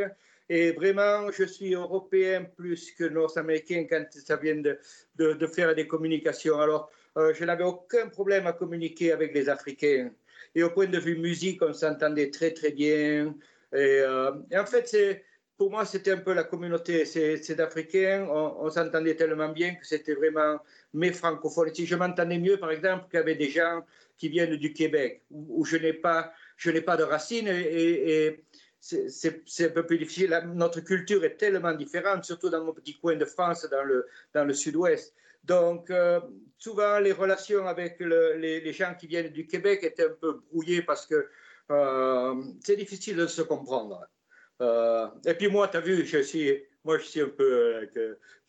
et 0.48 0.72
vraiment, 0.72 1.30
je 1.32 1.44
suis 1.44 1.74
européen 1.74 2.44
plus 2.56 2.92
que 2.92 3.04
nord-américain 3.04 3.84
quand 3.88 4.04
ça 4.10 4.36
vient 4.36 4.56
de, 4.56 5.46
faire 5.46 5.74
des 5.74 5.86
communications. 5.88 6.60
Alors, 6.60 6.90
euh, 7.16 7.34
je 7.34 7.44
n'avais 7.44 7.64
aucun 7.64 8.08
problème 8.08 8.46
à 8.46 8.52
communiquer 8.52 9.12
avec 9.12 9.34
les 9.34 9.48
Africains. 9.48 10.10
Et 10.54 10.62
au 10.62 10.70
point 10.70 10.86
de 10.86 10.98
vue 10.98 11.16
musique, 11.16 11.62
on 11.62 11.72
s'entendait 11.72 12.30
très, 12.30 12.52
très 12.52 12.70
bien. 12.70 13.34
Et, 13.72 14.00
euh, 14.02 14.32
en 14.54 14.66
fait, 14.66 15.24
pour 15.56 15.70
moi, 15.70 15.84
c'était 15.84 16.12
un 16.12 16.18
peu 16.18 16.32
la 16.32 16.44
communauté. 16.44 17.04
C'est 17.06 17.54
d'Africains. 17.56 18.28
On, 18.30 18.70
s'entendait 18.70 19.16
tellement 19.16 19.48
bien 19.48 19.74
que 19.74 19.84
c'était 19.84 20.14
vraiment 20.14 20.60
mes 20.94 21.12
francophones. 21.12 21.74
Si 21.74 21.86
je 21.86 21.96
m'entendais 21.96 22.38
mieux, 22.38 22.58
par 22.58 22.70
exemple, 22.70 23.06
qu'avec 23.10 23.38
des 23.38 23.50
gens 23.50 23.84
qui 24.16 24.28
viennent 24.28 24.56
du 24.56 24.72
Québec, 24.72 25.22
où, 25.30 25.64
je 25.64 25.76
n'ai 25.76 25.92
pas, 25.92 26.32
pas 26.84 26.96
de 26.96 27.02
racines 27.02 27.48
et 27.48 28.44
c'est 28.86 29.64
un 29.64 29.68
peu 29.70 29.84
plus 29.84 29.98
difficile. 29.98 30.38
Notre 30.54 30.80
culture 30.80 31.24
est 31.24 31.36
tellement 31.36 31.72
différente, 31.72 32.24
surtout 32.24 32.50
dans 32.50 32.64
mon 32.64 32.72
petit 32.72 32.96
coin 32.98 33.16
de 33.16 33.24
France, 33.24 33.68
dans 33.70 33.82
le, 33.82 34.06
dans 34.34 34.44
le 34.44 34.54
sud-ouest. 34.54 35.14
Donc, 35.44 35.90
euh, 35.90 36.20
souvent, 36.58 36.98
les 36.98 37.12
relations 37.12 37.66
avec 37.66 37.98
les, 38.00 38.72
gens 38.72 38.94
qui 38.98 39.06
viennent 39.06 39.32
du 39.32 39.46
Québec 39.46 39.80
étaient 39.82 40.06
un 40.06 40.16
peu 40.20 40.40
brouillées 40.50 40.82
parce 40.82 41.06
que 41.06 41.28
euh, 41.70 42.42
c'est 42.64 42.76
difficile 42.76 43.16
de 43.16 43.26
se 43.26 43.42
comprendre. 43.42 44.06
Euh, 44.60 45.06
et 45.24 45.34
puis 45.34 45.48
moi, 45.48 45.68
tu 45.68 45.76
as 45.76 45.80
vu, 45.80 46.04
je 46.04 46.18
suis, 46.18 46.64
moi, 46.84 46.98
je 46.98 47.04
suis 47.04 47.20
un 47.20 47.28
peu, 47.28 47.88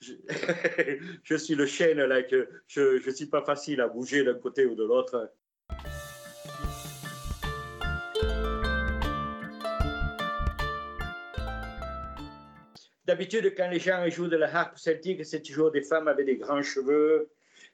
je, 1.24 1.36
suis 1.36 1.56
le 1.56 1.66
chêne, 1.66 2.04
là, 2.04 2.24
que 2.24 2.48
je 2.68 3.06
ne 3.06 3.12
suis 3.12 3.26
pas 3.26 3.44
facile 3.44 3.82
à 3.82 3.88
bouger 3.88 4.24
d'un 4.24 4.36
côté 4.36 4.66
ou 4.66 4.76
de 4.76 4.84
l'autre. 4.84 5.32
D'habitude, 13.08 13.54
quand 13.56 13.70
les 13.70 13.80
gens 13.80 14.08
jouent 14.10 14.28
de 14.28 14.36
la 14.36 14.54
harpe 14.54 14.78
celtique, 14.78 15.26
c'est 15.26 15.42
toujours 15.42 15.72
des 15.72 15.82
femmes 15.82 16.10
avec 16.10 16.26
des 16.26 16.36
grands 16.36 16.62
cheveux 16.62 17.30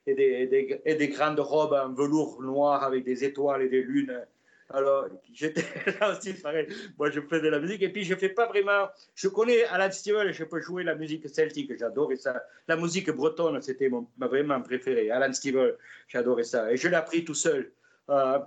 et 0.05 0.13
des, 0.13 0.79
des, 0.83 1.07
grandes 1.07 1.39
robes 1.39 1.73
en 1.73 1.91
velours 1.91 2.39
noir 2.43 2.83
avec 2.83 3.03
des 3.03 3.23
étoiles 3.23 3.63
et 3.63 3.69
des 3.69 3.81
lunes. 3.81 4.21
Alors, 4.69 5.07
j'étais 5.33 5.63
là 5.99 6.15
aussi 6.15 6.33
pareil. 6.33 6.67
Moi, 6.99 7.09
je 7.09 7.19
fais 7.21 7.39
de 7.41 7.47
la 7.47 7.59
musique 7.59 7.81
et 7.81 7.89
puis 7.89 8.03
je 8.03 8.13
fais 8.13 8.29
pas 8.29 8.45
vraiment. 8.45 8.89
Je 9.15 9.27
connais 9.27 9.63
Alan 9.65 9.91
Stivell, 9.91 10.31
je 10.33 10.43
peux 10.43 10.61
jouer 10.61 10.83
la 10.83 10.93
musique 10.93 11.27
celtique, 11.27 11.75
j'adorais 11.79 12.17
ça. 12.17 12.43
La 12.67 12.75
musique 12.75 13.09
bretonne, 13.09 13.59
c'était 13.61 13.89
ma 14.17 14.27
vraiment 14.27 14.61
préférée. 14.61 15.09
Alan 15.09 15.33
Stivell, 15.33 15.77
j'adorais 16.09 16.43
ça. 16.43 16.71
Et 16.71 16.77
je 16.77 16.87
l'ai 16.87 16.95
appris 16.95 17.25
tout 17.25 17.33
seul. 17.33 17.71
Euh, 18.09 18.37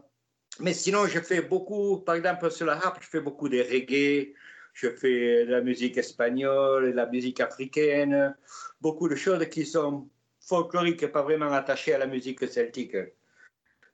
mais 0.61 0.72
sinon, 0.72 1.07
je 1.07 1.18
fais 1.18 1.42
beaucoup, 1.42 1.99
par 1.99 2.14
exemple, 2.14 2.51
sur 2.51 2.66
la 2.66 2.75
harpe, 2.75 3.03
je 3.03 3.09
fais 3.09 3.20
beaucoup 3.20 3.49
de 3.49 3.59
reggae, 3.59 4.35
je 4.76 4.90
fais 4.90 5.46
de 5.46 5.52
la 5.52 5.62
musique 5.62 5.96
espagnole, 5.96 6.90
de 6.90 6.96
la 6.96 7.06
musique 7.06 7.40
africaine, 7.40 8.36
beaucoup 8.82 9.08
de 9.08 9.14
choses 9.14 9.48
qui 9.48 9.64
sont 9.64 10.06
folkloriques, 10.38 11.10
pas 11.10 11.22
vraiment 11.22 11.50
attachées 11.50 11.94
à 11.94 11.98
la 11.98 12.06
musique 12.06 12.46
celtique. 12.46 12.96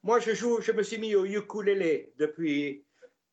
Moi, 0.02 0.18
je 0.18 0.34
joue, 0.34 0.60
je 0.60 0.72
me 0.72 0.82
suis 0.82 0.98
mis 0.98 1.14
au 1.14 1.24
ukulélé 1.24 2.12
depuis 2.18 2.84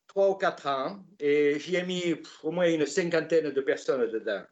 trois 0.06 0.30
ou 0.30 0.34
quatre 0.34 0.68
ans 0.68 1.04
et 1.18 1.58
j'y 1.58 1.74
ai 1.74 1.82
mis 1.82 2.14
au 2.44 2.52
moins 2.52 2.68
une 2.68 2.86
cinquantaine 2.86 3.50
de 3.50 3.60
personnes 3.60 4.08
dedans. 4.12 4.44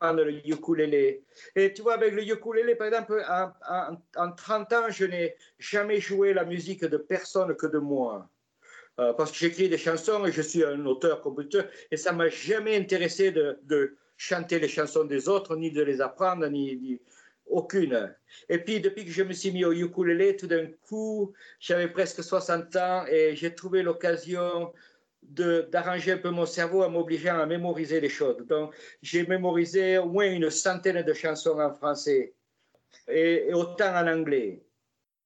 Le 0.00 0.48
ukulélé. 0.48 1.24
Et 1.56 1.72
tu 1.74 1.82
vois, 1.82 1.94
avec 1.94 2.14
le 2.14 2.22
ukulélé, 2.22 2.76
par 2.76 2.86
exemple, 2.86 3.22
en, 3.28 3.96
en 4.16 4.32
30 4.32 4.72
ans, 4.72 4.88
je 4.88 5.04
n'ai 5.04 5.34
jamais 5.58 6.00
joué 6.00 6.32
la 6.32 6.44
musique 6.44 6.84
de 6.84 6.96
personne 6.96 7.56
que 7.56 7.66
de 7.66 7.78
moi. 7.78 8.29
Euh, 9.00 9.14
parce 9.14 9.32
que 9.32 9.38
j'écris 9.38 9.70
des 9.70 9.78
chansons 9.78 10.26
et 10.26 10.32
je 10.32 10.42
suis 10.42 10.62
un 10.62 10.84
auteur-compositeur 10.84 11.66
et 11.90 11.96
ça 11.96 12.12
m'a 12.12 12.28
jamais 12.28 12.76
intéressé 12.76 13.32
de, 13.32 13.96
chanter 14.18 14.58
les 14.58 14.68
chansons 14.68 15.04
des 15.04 15.30
autres, 15.30 15.56
ni 15.56 15.70
de 15.70 15.82
les 15.82 16.02
apprendre, 16.02 16.46
ni, 16.48 17.00
aucune. 17.46 18.14
Et 18.50 18.58
puis, 18.58 18.78
depuis 18.78 19.06
que 19.06 19.10
je 19.10 19.22
me 19.22 19.32
suis 19.32 19.50
mis 19.50 19.64
au 19.64 19.72
ukulélé, 19.72 20.36
tout 20.36 20.46
d'un 20.46 20.66
coup, 20.86 21.32
j'avais 21.58 21.88
presque 21.88 22.22
60 22.22 22.76
ans 22.76 23.06
et 23.10 23.34
j'ai 23.34 23.54
trouvé 23.54 23.82
l'occasion 23.82 24.74
d'arranger 25.22 26.12
un 26.12 26.18
peu 26.18 26.28
mon 26.28 26.44
cerveau 26.44 26.82
en 26.82 26.90
m'obligeant 26.90 27.38
à 27.38 27.46
mémoriser 27.46 27.98
les 28.00 28.10
choses. 28.10 28.36
Donc, 28.46 28.74
j'ai 29.00 29.26
mémorisé 29.26 29.96
au 29.96 30.06
moins 30.06 30.30
une 30.30 30.50
centaine 30.50 31.02
de 31.02 31.14
chansons 31.14 31.58
en 31.58 31.72
français 31.72 32.34
et 33.08 33.50
autant 33.54 33.94
en 33.96 34.06
anglais. 34.06 34.62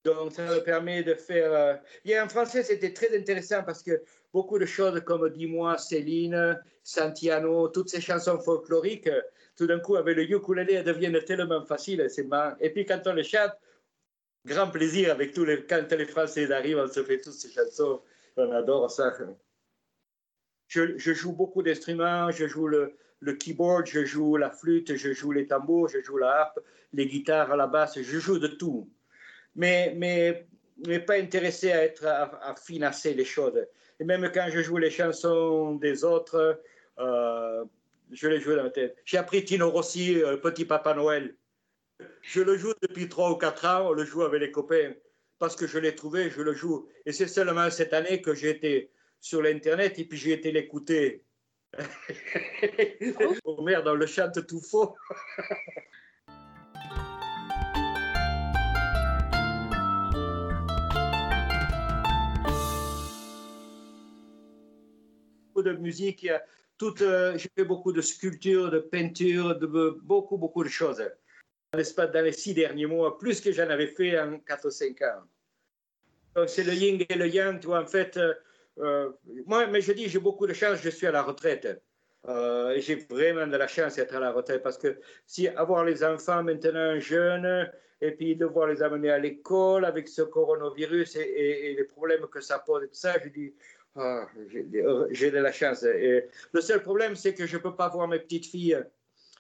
Donc, 0.05 0.33
ça 0.33 0.45
me 0.45 0.63
permet 0.63 1.03
de 1.03 1.15
faire. 1.15 1.53
Euh, 1.53 1.75
et 2.05 2.19
en 2.21 2.29
français, 2.29 2.63
c'était 2.63 2.93
très 2.93 3.17
intéressant 3.17 3.63
parce 3.63 3.83
que 3.83 4.03
beaucoup 4.33 4.59
de 4.59 4.67
choses 4.67 5.01
comme 5.01 5.29
Dis-moi, 5.31 5.79
Céline, 5.79 6.61
Santiano, 6.83 7.69
toutes 7.69 7.89
ces 7.89 8.03
chansons 8.03 8.39
folkloriques, 8.39 9.11
tout 9.57 9.67
d'un 9.67 9.81
coup, 9.81 9.97
avec 9.97 10.17
le 10.17 10.31
ukulélé, 10.31 10.75
elles 10.75 10.85
deviennent 10.85 11.19
tellement 11.25 11.65
faciles. 11.65 12.05
C'est 12.11 12.29
Et 12.61 12.71
puis, 12.71 12.85
quand 12.85 13.01
on 13.07 13.15
les 13.15 13.25
chante, 13.25 13.53
grand 14.45 14.71
plaisir 14.71 15.11
avec 15.11 15.33
tous 15.33 15.45
les. 15.45 15.65
Quand 15.65 15.91
les 15.91 16.07
Français 16.07 16.53
arrivent, 16.53 16.79
on 16.79 16.89
se 16.89 17.03
fait 17.03 17.21
toutes 17.21 17.33
ces 17.33 17.51
chansons. 17.51 18.03
On 18.37 18.53
adore 18.53 18.91
ça. 18.91 19.11
Je, 20.69 20.99
je 20.99 21.13
joue 21.15 21.33
beaucoup 21.33 21.63
d'instruments. 21.63 22.31
Je 22.31 22.47
joue 22.47 22.69
le, 22.69 22.95
le 23.21 23.33
keyboard, 23.33 23.87
je 23.87 24.05
joue 24.05 24.37
la 24.37 24.51
flûte, 24.51 24.97
je 24.97 25.13
joue 25.13 25.33
les 25.33 25.47
tambours, 25.47 25.89
je 25.89 26.03
joue 26.03 26.19
la 26.19 26.41
harpe, 26.41 26.61
les 26.93 27.07
guitares, 27.07 27.57
la 27.57 27.67
basse, 27.67 27.99
je 28.01 28.19
joue 28.19 28.39
de 28.39 28.49
tout 28.49 28.91
mais, 29.55 29.95
mais, 29.97 30.47
mais 30.87 31.01
pas 31.01 31.15
intéressé 31.15 31.73
à, 31.73 31.85
être, 31.85 32.07
à, 32.07 32.55
financer 32.57 33.15
les 33.15 33.25
choses. 33.25 33.67
Et 34.01 34.05
même 34.05 34.31
quand 34.33 34.49
je 34.51 34.61
joue 34.61 34.79
les 34.79 34.91
chansons 34.91 35.75
des 35.75 36.05
autres, 36.05 36.61
euh, 36.99 37.65
je 38.11 38.29
les 38.29 38.41
joue 38.41 38.55
dans 38.55 38.65
la 38.65 38.71
tête. 38.71 38.97
J'ai 39.05 39.19
appris 39.19 39.45
Tino 39.45 39.71
Rossi, 39.71 40.23
euh, 40.23 40.37
Petit 40.37 40.65
Papa 40.65 40.95
Noël. 40.95 41.37
Je 42.23 42.41
le 42.41 42.57
joue 42.57 42.73
depuis 42.83 43.09
trois 43.09 43.31
ou 43.31 43.37
quatre 43.37 43.65
ans, 43.67 43.89
on 43.89 43.93
le 43.93 44.05
joue 44.05 44.23
avec 44.23 44.41
les 44.41 44.51
copains. 44.51 44.95
Parce 45.39 45.57
que 45.57 45.67
je 45.67 45.79
l'ai 45.79 45.95
trouvé, 45.95 46.31
je 46.31 46.43
le 46.43 46.55
joue. 46.55 46.89
Et 47.07 47.13
c'est 47.13 47.29
seulement 47.29 47.71
cette 47.71 47.93
année 47.93 48.23
que 48.23 48.35
j'ai 48.35 48.51
été 48.51 48.91
sur 49.21 49.43
l'Internet 49.43 49.99
et 49.99 50.05
puis 50.05 50.19
j'ai 50.19 50.33
été 50.33 50.53
l'écouter. 50.53 51.25
oh 53.47 53.63
merde, 53.63 53.89
on 53.89 53.95
le 53.95 54.07
chante 54.07 54.47
tout 54.47 54.61
faux. 54.61 54.95
de 65.65 65.73
musique, 65.73 66.29
toute, 66.79 67.03
euh, 67.03 67.37
j'ai 67.37 67.49
fait 67.57 67.65
beaucoup 67.65 67.93
de 67.93 68.01
sculptures, 68.01 68.71
de 68.71 68.79
peintures, 68.79 69.59
de, 69.59 69.67
beaucoup, 70.03 70.37
beaucoup 70.37 70.65
de 70.65 70.69
choses. 70.69 71.03
Dans 71.73 72.25
les 72.25 72.33
six 72.33 72.55
derniers 72.55 72.87
mois, 72.87 73.19
plus 73.19 73.41
que 73.41 73.51
j'en 73.51 73.69
avais 73.69 73.89
fait 73.89 74.19
en 74.21 74.39
4 74.39 74.67
ou 74.67 74.71
5 74.71 75.03
ans. 75.03 75.23
Donc 76.37 76.49
c'est 76.49 76.65
le 76.65 76.73
yin 76.73 77.05
et 77.09 77.15
le 77.15 77.29
yang, 77.29 77.61
tu 77.61 77.67
vois, 77.67 77.81
en 77.81 77.87
fait, 77.87 78.17
euh, 78.17 78.35
euh, 78.79 79.11
moi, 79.47 79.67
mais 79.67 79.81
je 79.81 79.93
dis, 79.93 80.09
j'ai 80.09 80.19
beaucoup 80.19 80.47
de 80.47 80.53
chance, 80.53 80.79
je 80.83 80.91
suis 80.91 81.07
à 81.07 81.13
la 81.13 81.23
retraite. 81.23 81.83
Euh, 82.27 82.81
j'ai 82.81 82.97
vraiment 82.97 83.47
de 83.47 83.57
la 83.57 83.67
chance 83.67 83.97
d'être 83.97 84.15
à 84.15 84.21
la 84.21 84.33
retraite 84.33 84.63
parce 84.63 84.79
que 84.79 84.99
si 85.27 85.47
avoir 85.49 85.85
les 85.85 86.03
enfants 86.03 86.43
maintenant 86.43 86.99
jeunes 86.99 87.71
et 88.01 88.13
puis 88.13 88.35
devoir 88.35 88.69
les 88.69 88.83
amener 88.83 89.11
à 89.11 89.19
l'école 89.19 89.85
avec 89.85 90.09
ce 90.09 90.23
coronavirus 90.23 91.17
et, 91.17 91.21
et, 91.21 91.75
les 91.75 91.85
problèmes 91.85 92.27
que 92.29 92.41
ça 92.41 92.59
pose 92.59 92.85
et 92.85 92.89
tout 92.89 92.95
ça, 92.95 93.15
je 93.23 93.29
dis, 93.29 93.55
ah, 93.97 94.27
j'ai 95.11 95.31
de 95.31 95.39
la 95.39 95.53
chance. 95.53 95.83
Le 95.85 96.61
seul 96.61 96.83
problème, 96.83 97.15
c'est 97.15 97.35
que 97.35 97.47
je 97.47 97.57
ne 97.57 97.63
peux 97.63 97.75
pas 97.75 97.89
voir 97.89 98.09
mes 98.09 98.19
petites 98.19 98.47
filles 98.47 98.83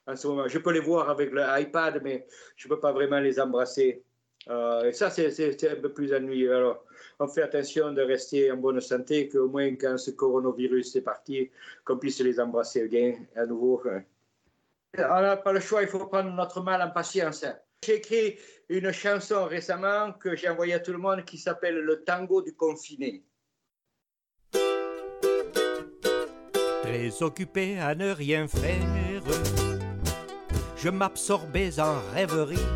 en 0.07 0.17
ce 0.17 0.27
moment. 0.29 0.49
Je 0.49 0.59
peux 0.59 0.73
les 0.73 0.81
voir 0.81 1.11
avec 1.11 1.33
l'iPad, 1.33 2.01
mais 2.03 2.27
je 2.57 2.69
ne 2.69 2.75
peux 2.75 2.81
pas 2.81 2.93
vraiment 2.93 3.21
les 3.21 3.41
embrasser. 3.41 4.03
Euh, 4.49 4.85
et 4.85 4.93
ça, 4.93 5.11
c'est 5.11 5.71
un 5.71 5.77
peu 5.77 5.93
plus 5.93 6.13
ennuyeux. 6.13 6.55
Alors, 6.55 6.85
on 7.19 7.27
fait 7.27 7.43
attention 7.43 7.93
de 7.93 8.03
rester 8.03 8.53
en 8.53 8.57
bonne 8.57 8.81
santé, 8.81 9.29
qu'au 9.29 9.49
moins 9.49 9.75
quand 9.75 9.97
ce 9.99 10.11
coronavirus 10.11 10.97
est 10.97 11.03
parti, 11.03 11.51
qu'on 11.85 11.99
puisse 11.99 12.21
les 12.21 12.39
embrasser 12.39 12.87
bien 12.89 13.15
à 13.37 13.47
nouveau. 13.47 13.83
On 14.97 15.01
n'a 15.01 15.37
pas 15.37 15.53
le 15.53 15.61
choix, 15.61 15.83
il 15.83 15.89
faut 15.89 16.07
prendre 16.07 16.31
notre 16.31 16.63
mal 16.63 16.83
en 16.83 16.91
patience. 16.91 17.45
J'ai 17.85 17.97
écrit 17.97 18.39
une 18.69 18.93
chanson 18.93 19.47
récemment 19.47 20.13
que 20.13 20.37
j'ai 20.37 20.49
envoyée 20.49 20.75
à 20.75 20.81
tout 20.81 20.93
le 20.93 20.99
monde 20.99 21.25
qui 21.25 21.39
s'appelle 21.39 21.81
Le 21.81 22.05
tango 22.05 22.43
du 22.43 22.55
confiné. 22.55 23.25
Occupé 27.21 27.79
à 27.81 27.95
ne 27.95 28.13
rien 28.13 28.47
faire, 28.47 29.23
je 30.77 30.89
m'absorbais 30.89 31.81
en 31.81 31.97
rêverie. 32.13 32.69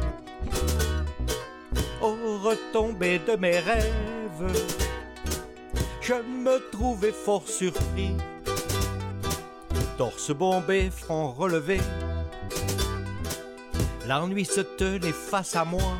Au 2.00 2.38
retombé 2.38 3.20
de 3.20 3.36
mes 3.36 3.58
rêves, 3.60 4.64
je 6.00 6.14
me 6.14 6.58
trouvais 6.72 7.12
fort 7.12 7.46
surpris. 7.46 8.16
Torse 9.96 10.32
bombé, 10.32 10.90
front 10.90 11.30
relevé, 11.30 11.80
l'ennui 14.06 14.44
se 14.44 14.62
tenait 14.62 15.12
face 15.12 15.54
à 15.54 15.64
moi. 15.64 15.96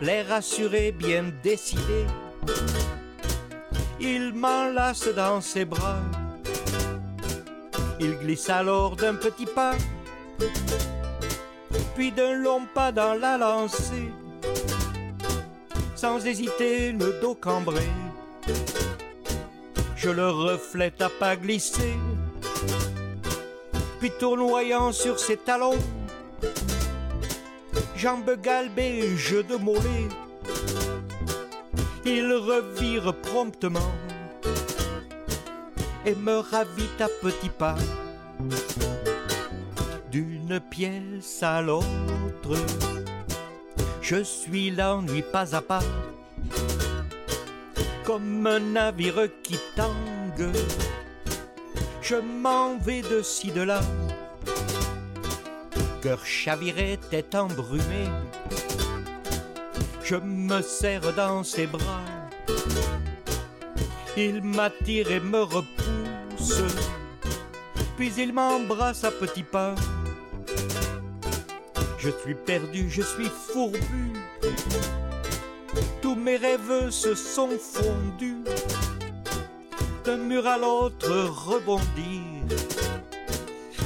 L'air 0.00 0.32
assuré, 0.32 0.92
bien 0.92 1.24
décidé 1.42 2.06
il 4.00 4.34
m'enlace 4.34 5.08
dans 5.08 5.40
ses 5.40 5.64
bras. 5.64 6.00
Il 7.98 8.18
glisse 8.18 8.50
alors 8.50 8.96
d'un 8.96 9.14
petit 9.14 9.46
pas, 9.46 9.74
puis 11.94 12.12
d'un 12.12 12.34
long 12.34 12.62
pas 12.74 12.92
dans 12.92 13.14
la 13.14 13.38
lancée, 13.38 14.12
sans 15.94 16.24
hésiter 16.26 16.92
le 16.92 17.18
dos 17.20 17.34
cambré. 17.34 17.88
Je 19.96 20.10
le 20.10 20.28
reflète 20.28 21.00
à 21.00 21.08
pas 21.08 21.36
glisser, 21.36 21.96
puis 23.98 24.12
tournoyant 24.20 24.92
sur 24.92 25.18
ses 25.18 25.38
talons, 25.38 25.78
jambes 27.96 28.36
galbées, 28.42 29.16
jeu 29.16 29.42
de 29.42 29.56
mollets 29.56 30.08
il 32.06 32.32
revire 32.32 33.12
promptement 33.14 33.92
et 36.04 36.14
me 36.14 36.38
ravit 36.38 36.96
à 37.00 37.08
petits 37.08 37.50
pas. 37.50 37.76
d'une 40.12 40.60
pièce 40.70 41.42
à 41.42 41.60
l'autre. 41.60 42.54
Je 44.00 44.22
suis 44.22 44.70
l'ennui 44.70 45.22
pas 45.22 45.56
à 45.56 45.60
pas, 45.60 45.82
comme 48.04 48.46
un 48.46 48.60
navire 48.60 49.28
qui 49.42 49.58
tangue. 49.74 50.52
Je 52.00 52.14
m'en 52.14 52.78
vais 52.78 53.02
de 53.02 53.20
ci 53.20 53.50
de 53.50 53.62
là, 53.62 53.80
cœur 56.02 56.24
chaviré, 56.24 57.00
tête 57.10 57.34
embrumée. 57.34 58.10
Je 60.08 60.14
me 60.14 60.62
serre 60.62 61.12
dans 61.14 61.42
ses 61.42 61.66
bras, 61.66 62.04
il 64.16 64.40
m'attire 64.40 65.10
et 65.10 65.18
me 65.18 65.42
repousse, 65.42 66.62
puis 67.96 68.12
il 68.16 68.32
m'embrasse 68.32 69.02
à 69.02 69.10
petits 69.10 69.42
pas. 69.42 69.74
Je 71.98 72.10
suis 72.22 72.36
perdu, 72.36 72.88
je 72.88 73.02
suis 73.02 73.28
fourbu. 73.28 74.12
Tous 76.00 76.14
mes 76.14 76.36
rêves 76.36 76.90
se 76.90 77.16
sont 77.16 77.58
fondus. 77.58 78.44
D'un 80.04 80.18
mur 80.18 80.46
à 80.46 80.56
l'autre 80.56 81.10
rebondir. 81.10 82.22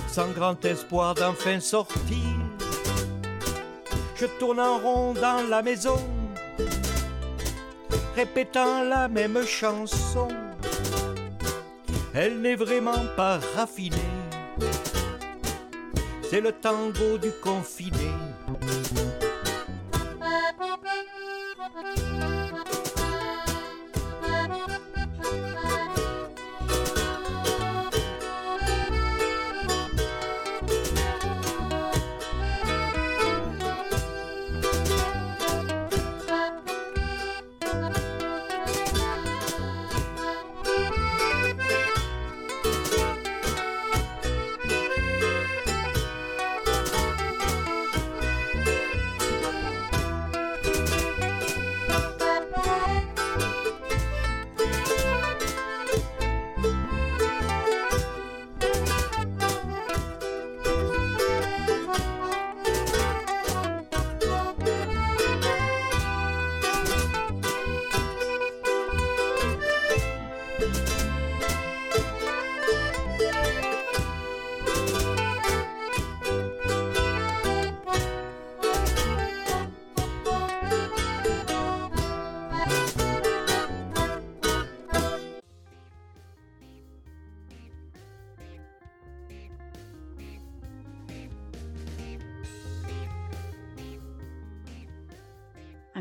Sans 0.06 0.28
grand 0.32 0.62
espoir 0.66 1.14
d'enfin 1.14 1.60
sortir. 1.60 2.29
Je 4.20 4.26
tourne 4.38 4.60
en 4.60 4.78
rond 4.78 5.14
dans 5.14 5.48
la 5.48 5.62
maison. 5.62 5.96
Répétant 8.14 8.82
la 8.82 9.08
même 9.08 9.42
chanson. 9.46 10.28
Elle 12.14 12.40
n'est 12.40 12.56
vraiment 12.56 13.06
pas 13.16 13.38
raffinée 13.56 14.10
c'est 16.30 16.40
le 16.40 16.52
tango 16.52 17.18
du 17.18 17.32
confiné. 17.42 18.06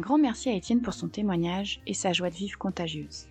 Grand 0.10 0.18
merci 0.18 0.50
à 0.50 0.56
Étienne 0.56 0.82
pour 0.82 0.96
son 0.96 1.08
témoignage 1.08 1.82
et 1.86 1.94
sa 1.94 2.12
joie 2.14 2.32
de 2.32 2.36
vivre 2.36 2.58
contagieuse. 2.58 3.28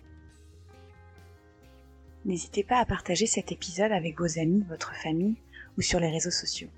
N'hésitez 2.23 2.63
pas 2.63 2.77
à 2.77 2.85
partager 2.85 3.25
cet 3.25 3.51
épisode 3.51 3.91
avec 3.91 4.17
vos 4.17 4.39
amis, 4.39 4.63
votre 4.69 4.95
famille 4.95 5.35
ou 5.77 5.81
sur 5.81 5.99
les 5.99 6.09
réseaux 6.09 6.31
sociaux. 6.31 6.69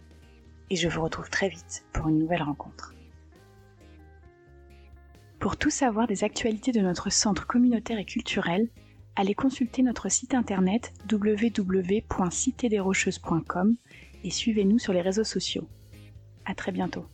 Et 0.72 0.76
je 0.76 0.88
vous 0.88 1.04
retrouve 1.04 1.30
très 1.30 1.50
vite 1.50 1.86
pour 1.94 2.08
une 2.08 2.18
nouvelle 2.18 2.42
rencontre. 2.42 2.96
Pour 5.38 5.56
tout 5.56 5.70
savoir 5.70 6.08
des 6.08 6.24
actualités 6.24 6.72
de 6.72 6.82
notre 6.82 7.12
centre 7.12 7.46
communautaire 7.46 8.00
et 8.00 8.06
culturel, 8.06 8.70
allez 9.16 9.36
consulter 9.36 9.84
notre 9.84 10.10
site 10.10 10.34
internet 10.34 10.94
www.citedesrocheuses.com 11.12 13.76
et 14.24 14.32
suivez-nous 14.32 14.80
sur 14.80 14.94
les 14.94 15.02
réseaux 15.02 15.24
sociaux. 15.24 15.68
À 16.46 16.56
très 16.56 16.72
bientôt. 16.72 17.06